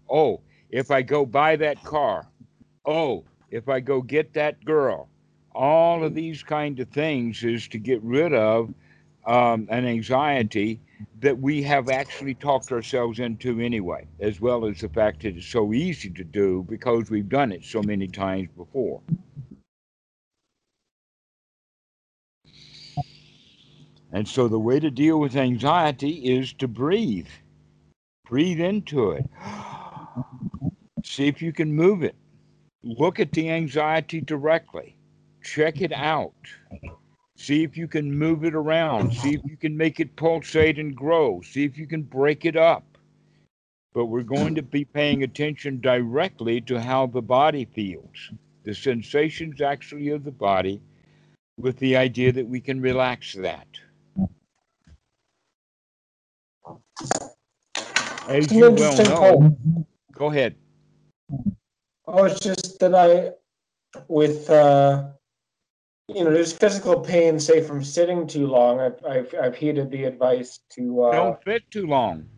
Oh, 0.07 0.41
if 0.69 0.91
I 0.91 1.01
go 1.01 1.25
buy 1.25 1.55
that 1.55 1.83
car. 1.83 2.27
Oh, 2.85 3.23
if 3.49 3.67
I 3.69 3.79
go 3.79 4.01
get 4.01 4.33
that 4.33 4.63
girl. 4.63 5.09
All 5.53 6.03
of 6.03 6.13
these 6.13 6.43
kind 6.43 6.79
of 6.79 6.89
things 6.89 7.43
is 7.43 7.67
to 7.69 7.79
get 7.79 8.03
rid 8.03 8.33
of 8.33 8.71
um, 9.25 9.67
an 9.71 9.85
anxiety 9.87 10.79
that 11.21 11.39
we 11.39 11.63
have 11.63 11.89
actually 11.89 12.35
talked 12.35 12.71
ourselves 12.71 13.19
into 13.19 13.59
anyway, 13.59 14.05
as 14.19 14.39
well 14.39 14.65
as 14.65 14.79
the 14.79 14.89
fact 14.89 15.23
that 15.23 15.35
it's 15.35 15.47
so 15.47 15.73
easy 15.73 16.09
to 16.11 16.23
do 16.23 16.63
because 16.69 17.09
we've 17.09 17.29
done 17.29 17.51
it 17.51 17.63
so 17.63 17.81
many 17.81 18.07
times 18.07 18.49
before. 18.55 19.01
And 24.15 24.25
so 24.25 24.47
the 24.47 24.57
way 24.57 24.79
to 24.79 24.89
deal 24.89 25.19
with 25.19 25.35
anxiety 25.35 26.37
is 26.37 26.53
to 26.53 26.69
breathe. 26.69 27.27
Breathe 28.25 28.61
into 28.61 29.11
it. 29.11 29.25
See 31.03 31.27
if 31.27 31.41
you 31.41 31.51
can 31.51 31.73
move 31.73 32.01
it. 32.01 32.15
Look 32.81 33.19
at 33.19 33.33
the 33.33 33.49
anxiety 33.49 34.21
directly. 34.21 34.95
Check 35.43 35.81
it 35.81 35.91
out. 35.91 36.31
See 37.35 37.63
if 37.63 37.75
you 37.75 37.89
can 37.89 38.17
move 38.17 38.45
it 38.45 38.55
around. 38.55 39.13
See 39.13 39.33
if 39.33 39.41
you 39.43 39.57
can 39.57 39.75
make 39.75 39.99
it 39.99 40.15
pulsate 40.15 40.79
and 40.79 40.95
grow. 40.95 41.41
See 41.41 41.65
if 41.65 41.77
you 41.77 41.85
can 41.85 42.03
break 42.03 42.45
it 42.45 42.55
up. 42.55 42.85
But 43.93 44.05
we're 44.05 44.23
going 44.23 44.55
to 44.55 44.61
be 44.61 44.85
paying 44.85 45.23
attention 45.23 45.81
directly 45.81 46.61
to 46.61 46.79
how 46.79 47.07
the 47.07 47.21
body 47.21 47.65
feels, 47.65 48.31
the 48.63 48.75
sensations 48.75 49.59
actually 49.59 50.07
of 50.07 50.23
the 50.23 50.31
body, 50.31 50.79
with 51.57 51.77
the 51.79 51.97
idea 51.97 52.31
that 52.31 52.47
we 52.47 52.61
can 52.61 52.79
relax 52.79 53.33
that. 53.33 53.67
As 58.27 58.51
you 58.51 58.71
well 58.71 58.97
know, 58.97 59.57
go 60.11 60.27
ahead. 60.27 60.55
Oh, 62.07 62.25
it's 62.25 62.39
just 62.39 62.79
that 62.79 62.95
I, 62.95 63.31
with 64.07 64.49
uh, 64.49 65.05
you 66.07 66.23
know, 66.23 66.31
there's 66.31 66.53
physical 66.53 66.99
pain, 66.99 67.39
say 67.39 67.61
from 67.61 67.83
sitting 67.83 68.27
too 68.27 68.47
long. 68.47 68.79
I've 68.79 69.03
I've, 69.05 69.35
I've 69.41 69.55
heeded 69.55 69.91
the 69.91 70.05
advice 70.05 70.59
to 70.71 71.03
uh, 71.03 71.11
don't 71.11 71.39
sit 71.45 71.71
too 71.71 71.87
long. 71.87 72.29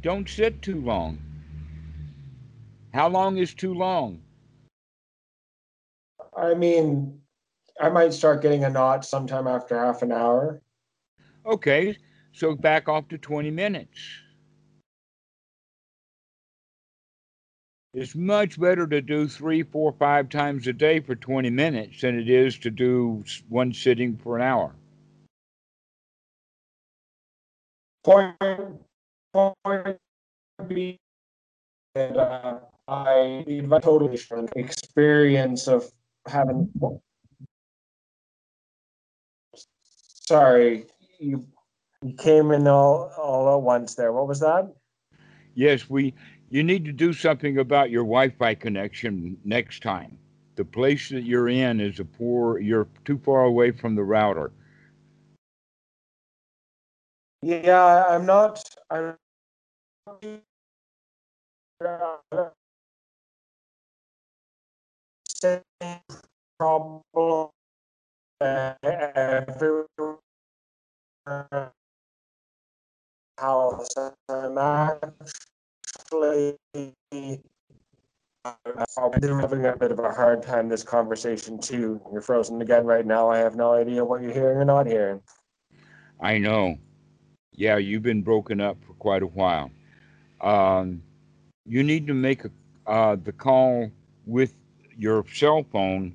Don't 0.00 0.28
sit 0.28 0.62
too 0.62 0.80
long. 0.80 1.18
How 2.92 3.08
long 3.08 3.38
is 3.38 3.54
too 3.54 3.72
long? 3.72 4.22
I 6.36 6.54
mean, 6.54 7.20
I 7.80 7.88
might 7.88 8.12
start 8.12 8.42
getting 8.42 8.64
a 8.64 8.70
knot 8.70 9.04
sometime 9.04 9.46
after 9.46 9.78
half 9.78 10.02
an 10.02 10.12
hour. 10.12 10.60
Okay, 11.46 11.96
so 12.32 12.54
back 12.54 12.88
off 12.88 13.08
to 13.08 13.18
20 13.18 13.50
minutes. 13.50 13.98
It's 17.94 18.14
much 18.14 18.58
better 18.58 18.86
to 18.86 19.02
do 19.02 19.28
three, 19.28 19.62
four, 19.62 19.92
five 19.92 20.30
times 20.30 20.66
a 20.66 20.72
day 20.72 21.00
for 21.00 21.14
20 21.14 21.50
minutes 21.50 22.00
than 22.00 22.18
it 22.18 22.30
is 22.30 22.58
to 22.60 22.70
do 22.70 23.22
one 23.50 23.74
sitting 23.74 24.16
for 24.16 24.36
an 24.36 24.42
hour. 24.42 24.74
Point, 28.02 28.34
point 29.34 29.98
be 30.66 30.98
that 31.94 32.16
uh, 32.16 32.60
I 32.88 33.44
totally 33.82 34.16
from 34.16 34.48
experience 34.56 35.68
of 35.68 35.90
having. 36.26 36.72
Sorry, 40.24 40.86
you 41.18 41.46
you 42.02 42.14
came 42.14 42.52
in 42.52 42.68
all 42.68 43.12
all 43.18 43.54
at 43.56 43.62
once 43.62 43.94
there. 43.94 44.12
What 44.12 44.28
was 44.28 44.40
that? 44.40 44.72
Yes, 45.54 45.90
we. 45.90 46.14
You 46.50 46.62
need 46.62 46.84
to 46.84 46.92
do 46.92 47.12
something 47.14 47.58
about 47.58 47.90
your 47.90 48.04
Wi-Fi 48.04 48.54
connection 48.56 49.38
next 49.44 49.82
time. 49.82 50.18
The 50.56 50.64
place 50.64 51.08
that 51.10 51.22
you're 51.22 51.48
in 51.48 51.80
is 51.80 52.00
a 52.00 52.04
poor. 52.04 52.58
You're 52.60 52.88
too 53.04 53.18
far 53.24 53.44
away 53.44 53.72
from 53.72 53.94
the 53.94 54.04
router. 54.04 54.52
Yeah, 57.42 58.04
I'm 58.08 58.26
not. 58.26 58.62
I'm. 58.90 59.16
Problem. 66.58 67.02
Uh, 68.40 68.74
house. 73.42 73.88
I'm 74.28 74.56
actually 74.56 76.54
I've 78.44 79.22
having 79.22 79.66
a 79.66 79.76
bit 79.76 79.92
of 79.92 79.98
a 79.98 80.10
hard 80.10 80.42
time 80.42 80.68
this 80.68 80.84
conversation 80.84 81.58
too. 81.58 82.00
You're 82.12 82.20
frozen 82.20 82.62
again 82.62 82.84
right 82.84 83.04
now. 83.04 83.28
I 83.28 83.38
have 83.38 83.56
no 83.56 83.72
idea 83.72 84.04
what 84.04 84.22
you're 84.22 84.32
hearing 84.32 84.58
or 84.58 84.64
not 84.64 84.86
hearing. 84.86 85.20
I 86.20 86.38
know. 86.38 86.76
Yeah, 87.52 87.78
you've 87.78 88.02
been 88.02 88.22
broken 88.22 88.60
up 88.60 88.76
for 88.86 88.94
quite 88.94 89.22
a 89.22 89.26
while. 89.26 89.70
Um, 90.40 91.02
you 91.66 91.82
need 91.82 92.06
to 92.06 92.14
make 92.14 92.44
a, 92.44 92.50
uh, 92.86 93.16
the 93.22 93.32
call 93.32 93.90
with 94.26 94.54
your 94.96 95.24
cell 95.32 95.64
phone 95.72 96.14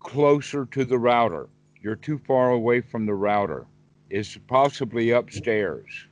closer 0.00 0.66
to 0.66 0.84
the 0.84 0.98
router. 0.98 1.48
You're 1.82 1.96
too 1.96 2.18
far 2.26 2.50
away 2.50 2.80
from 2.80 3.06
the 3.06 3.14
router. 3.14 3.66
It's 4.10 4.38
possibly 4.46 5.10
upstairs. 5.10 6.06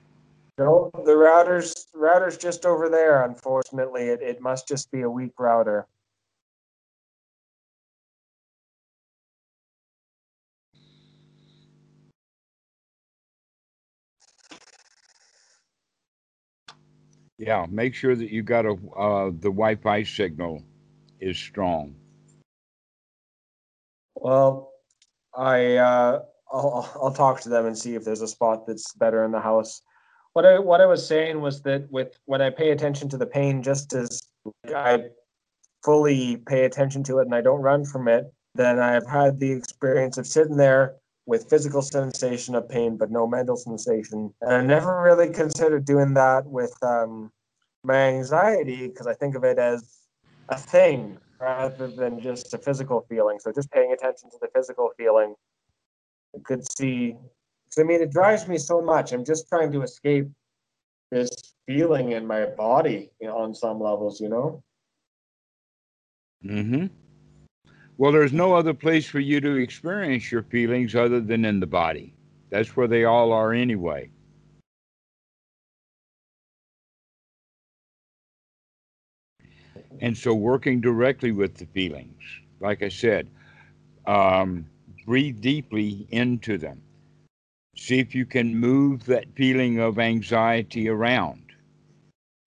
No, 0.60 0.90
the 1.06 1.16
router's 1.16 1.86
router's 1.94 2.36
just 2.36 2.66
over 2.66 2.90
there. 2.90 3.24
Unfortunately, 3.24 4.08
it, 4.08 4.20
it 4.20 4.42
must 4.42 4.68
just 4.68 4.90
be 4.90 5.00
a 5.00 5.08
weak 5.08 5.32
router. 5.38 5.86
Yeah, 17.38 17.64
make 17.70 17.94
sure 17.94 18.14
that 18.14 18.30
you 18.30 18.42
got 18.42 18.66
a 18.66 18.72
uh, 18.72 19.30
the 19.30 19.48
Wi-Fi 19.48 20.02
signal 20.02 20.62
is 21.20 21.38
strong. 21.38 21.94
Well, 24.14 24.72
I 25.34 25.76
uh, 25.76 26.18
I'll 26.52 26.92
I'll 27.02 27.14
talk 27.14 27.40
to 27.40 27.48
them 27.48 27.64
and 27.64 27.78
see 27.78 27.94
if 27.94 28.04
there's 28.04 28.20
a 28.20 28.28
spot 28.28 28.66
that's 28.66 28.92
better 28.92 29.24
in 29.24 29.30
the 29.30 29.40
house. 29.40 29.80
What 30.32 30.46
I 30.46 30.58
what 30.58 30.80
I 30.80 30.86
was 30.86 31.06
saying 31.06 31.40
was 31.40 31.62
that 31.62 31.90
with 31.90 32.18
when 32.26 32.40
I 32.40 32.50
pay 32.50 32.70
attention 32.70 33.08
to 33.10 33.16
the 33.16 33.26
pain, 33.26 33.62
just 33.62 33.92
as 33.92 34.22
I 34.74 35.04
fully 35.84 36.36
pay 36.36 36.64
attention 36.64 37.02
to 37.04 37.18
it 37.18 37.26
and 37.26 37.34
I 37.34 37.40
don't 37.40 37.62
run 37.62 37.84
from 37.84 38.06
it, 38.08 38.32
then 38.54 38.78
I've 38.78 39.06
had 39.06 39.40
the 39.40 39.50
experience 39.50 40.18
of 40.18 40.26
sitting 40.26 40.56
there 40.56 40.96
with 41.26 41.48
physical 41.48 41.82
sensation 41.82 42.54
of 42.54 42.68
pain 42.68 42.96
but 42.96 43.10
no 43.10 43.26
mental 43.26 43.56
sensation. 43.56 44.32
And 44.40 44.54
I 44.54 44.62
never 44.62 45.02
really 45.02 45.30
considered 45.30 45.84
doing 45.84 46.14
that 46.14 46.46
with 46.46 46.74
um, 46.82 47.32
my 47.82 47.96
anxiety 47.96 48.88
because 48.88 49.06
I 49.06 49.14
think 49.14 49.34
of 49.34 49.44
it 49.44 49.58
as 49.58 50.00
a 50.48 50.56
thing 50.56 51.18
rather 51.40 51.88
than 51.88 52.20
just 52.20 52.52
a 52.52 52.58
physical 52.58 53.06
feeling. 53.08 53.38
So 53.40 53.52
just 53.52 53.70
paying 53.70 53.92
attention 53.92 54.30
to 54.30 54.38
the 54.40 54.48
physical 54.54 54.90
feeling 54.96 55.34
could 56.44 56.70
see. 56.70 57.16
I 57.78 57.82
mean, 57.84 58.00
it 58.02 58.10
drives 58.10 58.48
me 58.48 58.58
so 58.58 58.80
much. 58.80 59.12
I'm 59.12 59.24
just 59.24 59.48
trying 59.48 59.70
to 59.72 59.82
escape 59.82 60.28
this 61.10 61.30
feeling 61.66 62.12
in 62.12 62.26
my 62.26 62.46
body 62.46 63.10
you 63.20 63.28
know, 63.28 63.36
on 63.38 63.54
some 63.54 63.80
levels, 63.80 64.20
you 64.20 64.28
know? 64.28 64.62
Mm-hmm. 66.44 66.86
Well, 67.96 68.12
there's 68.12 68.32
no 68.32 68.54
other 68.54 68.74
place 68.74 69.06
for 69.06 69.20
you 69.20 69.40
to 69.42 69.56
experience 69.56 70.32
your 70.32 70.42
feelings 70.42 70.96
other 70.96 71.20
than 71.20 71.44
in 71.44 71.60
the 71.60 71.66
body. 71.66 72.14
That's 72.48 72.76
where 72.76 72.88
they 72.88 73.04
all 73.04 73.32
are 73.32 73.52
anyway. 73.52 74.10
And 80.00 80.16
so, 80.16 80.32
working 80.32 80.80
directly 80.80 81.30
with 81.30 81.56
the 81.56 81.66
feelings, 81.66 82.22
like 82.58 82.82
I 82.82 82.88
said, 82.88 83.28
um, 84.06 84.66
breathe 85.04 85.40
deeply 85.42 86.06
into 86.10 86.56
them. 86.56 86.80
See 87.80 87.98
if 87.98 88.14
you 88.14 88.26
can 88.26 88.54
move 88.54 89.06
that 89.06 89.24
feeling 89.34 89.80
of 89.80 89.98
anxiety 89.98 90.86
around. 90.86 91.42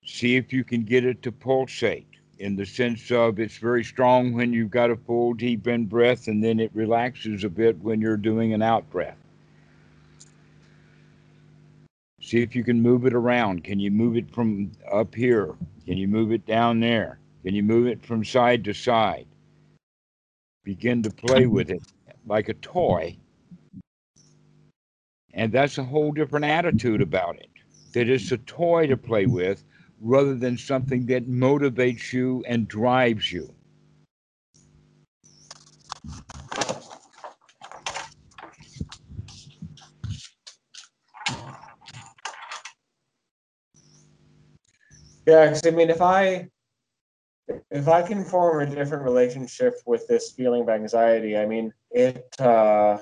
See 0.05 0.35
if 0.35 0.53
you 0.53 0.63
can 0.63 0.83
get 0.83 1.03
it 1.03 1.23
to 1.23 1.31
pulsate 1.31 2.07
in 2.37 2.55
the 2.55 2.67
sense 2.67 3.09
of 3.09 3.39
it's 3.39 3.57
very 3.57 3.83
strong 3.83 4.33
when 4.33 4.53
you've 4.53 4.69
got 4.69 4.91
a 4.91 4.95
full 4.95 5.33
deep 5.33 5.67
in 5.67 5.87
breath 5.87 6.27
and 6.27 6.43
then 6.43 6.59
it 6.59 6.69
relaxes 6.75 7.43
a 7.43 7.49
bit 7.49 7.79
when 7.79 7.99
you're 7.99 8.15
doing 8.15 8.53
an 8.53 8.61
out 8.61 8.87
breath. 8.91 9.17
See 12.21 12.43
if 12.43 12.55
you 12.55 12.63
can 12.63 12.79
move 12.79 13.07
it 13.07 13.15
around. 13.15 13.63
Can 13.63 13.79
you 13.79 13.89
move 13.89 14.15
it 14.15 14.29
from 14.29 14.71
up 14.91 15.15
here? 15.15 15.55
Can 15.87 15.97
you 15.97 16.07
move 16.07 16.31
it 16.31 16.45
down 16.45 16.79
there? 16.79 17.17
Can 17.43 17.55
you 17.55 17.63
move 17.63 17.87
it 17.87 18.05
from 18.05 18.23
side 18.23 18.63
to 18.65 18.73
side? 18.73 19.25
begin 20.63 21.01
to 21.03 21.09
play 21.09 21.47
with 21.47 21.69
it 21.69 21.81
like 22.27 22.49
a 22.49 22.53
toy. 22.53 23.17
And 25.33 25.51
that's 25.51 25.77
a 25.77 25.83
whole 25.83 26.11
different 26.11 26.45
attitude 26.45 27.01
about 27.01 27.37
it. 27.37 27.49
That 27.93 28.09
it's 28.09 28.31
a 28.31 28.37
toy 28.37 28.87
to 28.87 28.97
play 28.97 29.25
with 29.25 29.63
rather 30.01 30.35
than 30.35 30.57
something 30.57 31.05
that 31.07 31.27
motivates 31.29 32.13
you 32.13 32.43
and 32.47 32.67
drives 32.67 33.31
you. 33.31 33.53
Yeah, 45.25 45.47
'cause 45.47 45.65
I 45.65 45.71
mean, 45.71 45.89
if 45.89 46.01
I 46.01 46.49
if 47.71 47.87
I 47.87 48.01
can 48.01 48.23
form 48.23 48.61
a 48.61 48.75
different 48.75 49.03
relationship 49.03 49.75
with 49.85 50.07
this 50.07 50.31
feeling 50.31 50.63
of 50.63 50.69
anxiety, 50.69 51.37
I 51.37 51.45
mean, 51.45 51.73
it 51.91 52.25
uh, 52.39 52.99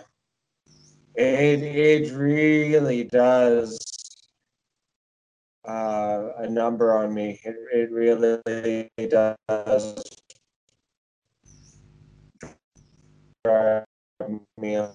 it 1.16 1.64
it 1.64 2.14
really 2.14 3.03
does 3.05 3.80
uh, 5.68 6.30
a 6.38 6.49
number 6.49 6.97
on 6.97 7.14
me. 7.14 7.39
It 7.43 7.55
it 7.74 7.91
really 7.91 8.89
does 8.97 10.03
drive 13.43 13.86
me. 14.57 14.88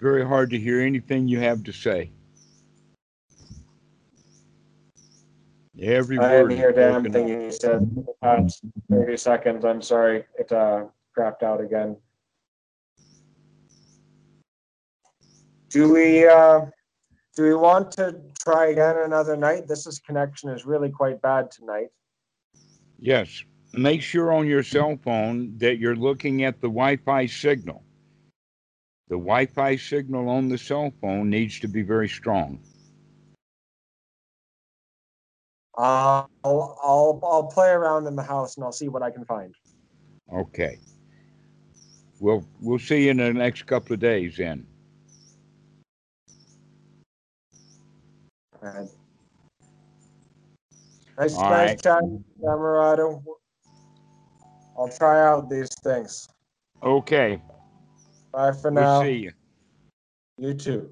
Very 0.00 0.24
hard 0.24 0.50
to 0.50 0.58
hear 0.58 0.80
anything 0.80 1.26
you 1.26 1.40
have 1.40 1.64
to 1.64 1.72
say. 1.72 2.12
Every 5.80 6.18
I 6.18 6.38
didn't 6.38 6.56
hear 6.56 6.72
damn 6.72 7.04
thing 7.12 7.28
you 7.28 7.52
said 7.52 7.88
the 7.94 8.14
past 8.20 8.62
30 8.90 9.16
seconds. 9.16 9.64
I'm 9.64 9.80
sorry. 9.80 10.24
It 10.36 10.50
uh, 10.50 10.86
crapped 11.16 11.44
out 11.44 11.60
again. 11.60 11.96
Do 15.68 15.92
we 15.92 16.26
uh, 16.26 16.62
do 17.36 17.42
we 17.44 17.54
want 17.54 17.92
to 17.92 18.20
try 18.42 18.68
again 18.68 18.96
another 19.04 19.36
night? 19.36 19.68
This 19.68 19.86
is 19.86 20.00
connection 20.00 20.50
is 20.50 20.66
really 20.66 20.90
quite 20.90 21.22
bad 21.22 21.50
tonight. 21.50 21.88
Yes. 22.98 23.44
Make 23.74 24.02
sure 24.02 24.32
on 24.32 24.46
your 24.46 24.62
cell 24.62 24.98
phone 25.04 25.56
that 25.58 25.78
you're 25.78 25.94
looking 25.94 26.42
at 26.42 26.60
the 26.60 26.68
Wi 26.68 26.96
Fi 26.96 27.26
signal. 27.26 27.84
The 29.08 29.16
Wi 29.16 29.46
Fi 29.46 29.76
signal 29.76 30.28
on 30.28 30.48
the 30.48 30.58
cell 30.58 30.92
phone 31.00 31.30
needs 31.30 31.60
to 31.60 31.68
be 31.68 31.82
very 31.82 32.08
strong. 32.08 32.60
Uh, 35.78 36.24
I'll, 36.42 36.76
I'll 36.82 37.20
I'll 37.22 37.46
play 37.46 37.70
around 37.70 38.08
in 38.08 38.16
the 38.16 38.22
house 38.22 38.56
and 38.56 38.64
I'll 38.64 38.72
see 38.72 38.88
what 38.88 39.04
I 39.04 39.12
can 39.12 39.24
find. 39.24 39.54
Okay. 40.32 40.80
We'll 42.18 42.44
we'll 42.60 42.80
see 42.80 43.04
you 43.04 43.12
in 43.12 43.18
the 43.18 43.32
next 43.32 43.64
couple 43.66 43.94
of 43.94 44.00
days 44.00 44.36
then. 44.36 44.66
All 48.60 48.68
right. 48.68 48.88
Nice, 51.16 51.34
All 51.34 51.50
nice 51.50 51.70
right. 51.70 51.82
chatting, 51.82 52.24
Dhammarato. 52.42 53.22
I'll 54.76 54.88
try 54.88 55.24
out 55.24 55.48
these 55.48 55.68
things. 55.84 56.28
Okay. 56.82 57.40
Bye 58.32 58.52
for 58.52 58.72
now. 58.72 58.80
We'll 58.80 59.00
now. 59.00 59.02
see 59.02 59.16
you. 59.16 59.32
You 60.38 60.54
too. 60.54 60.90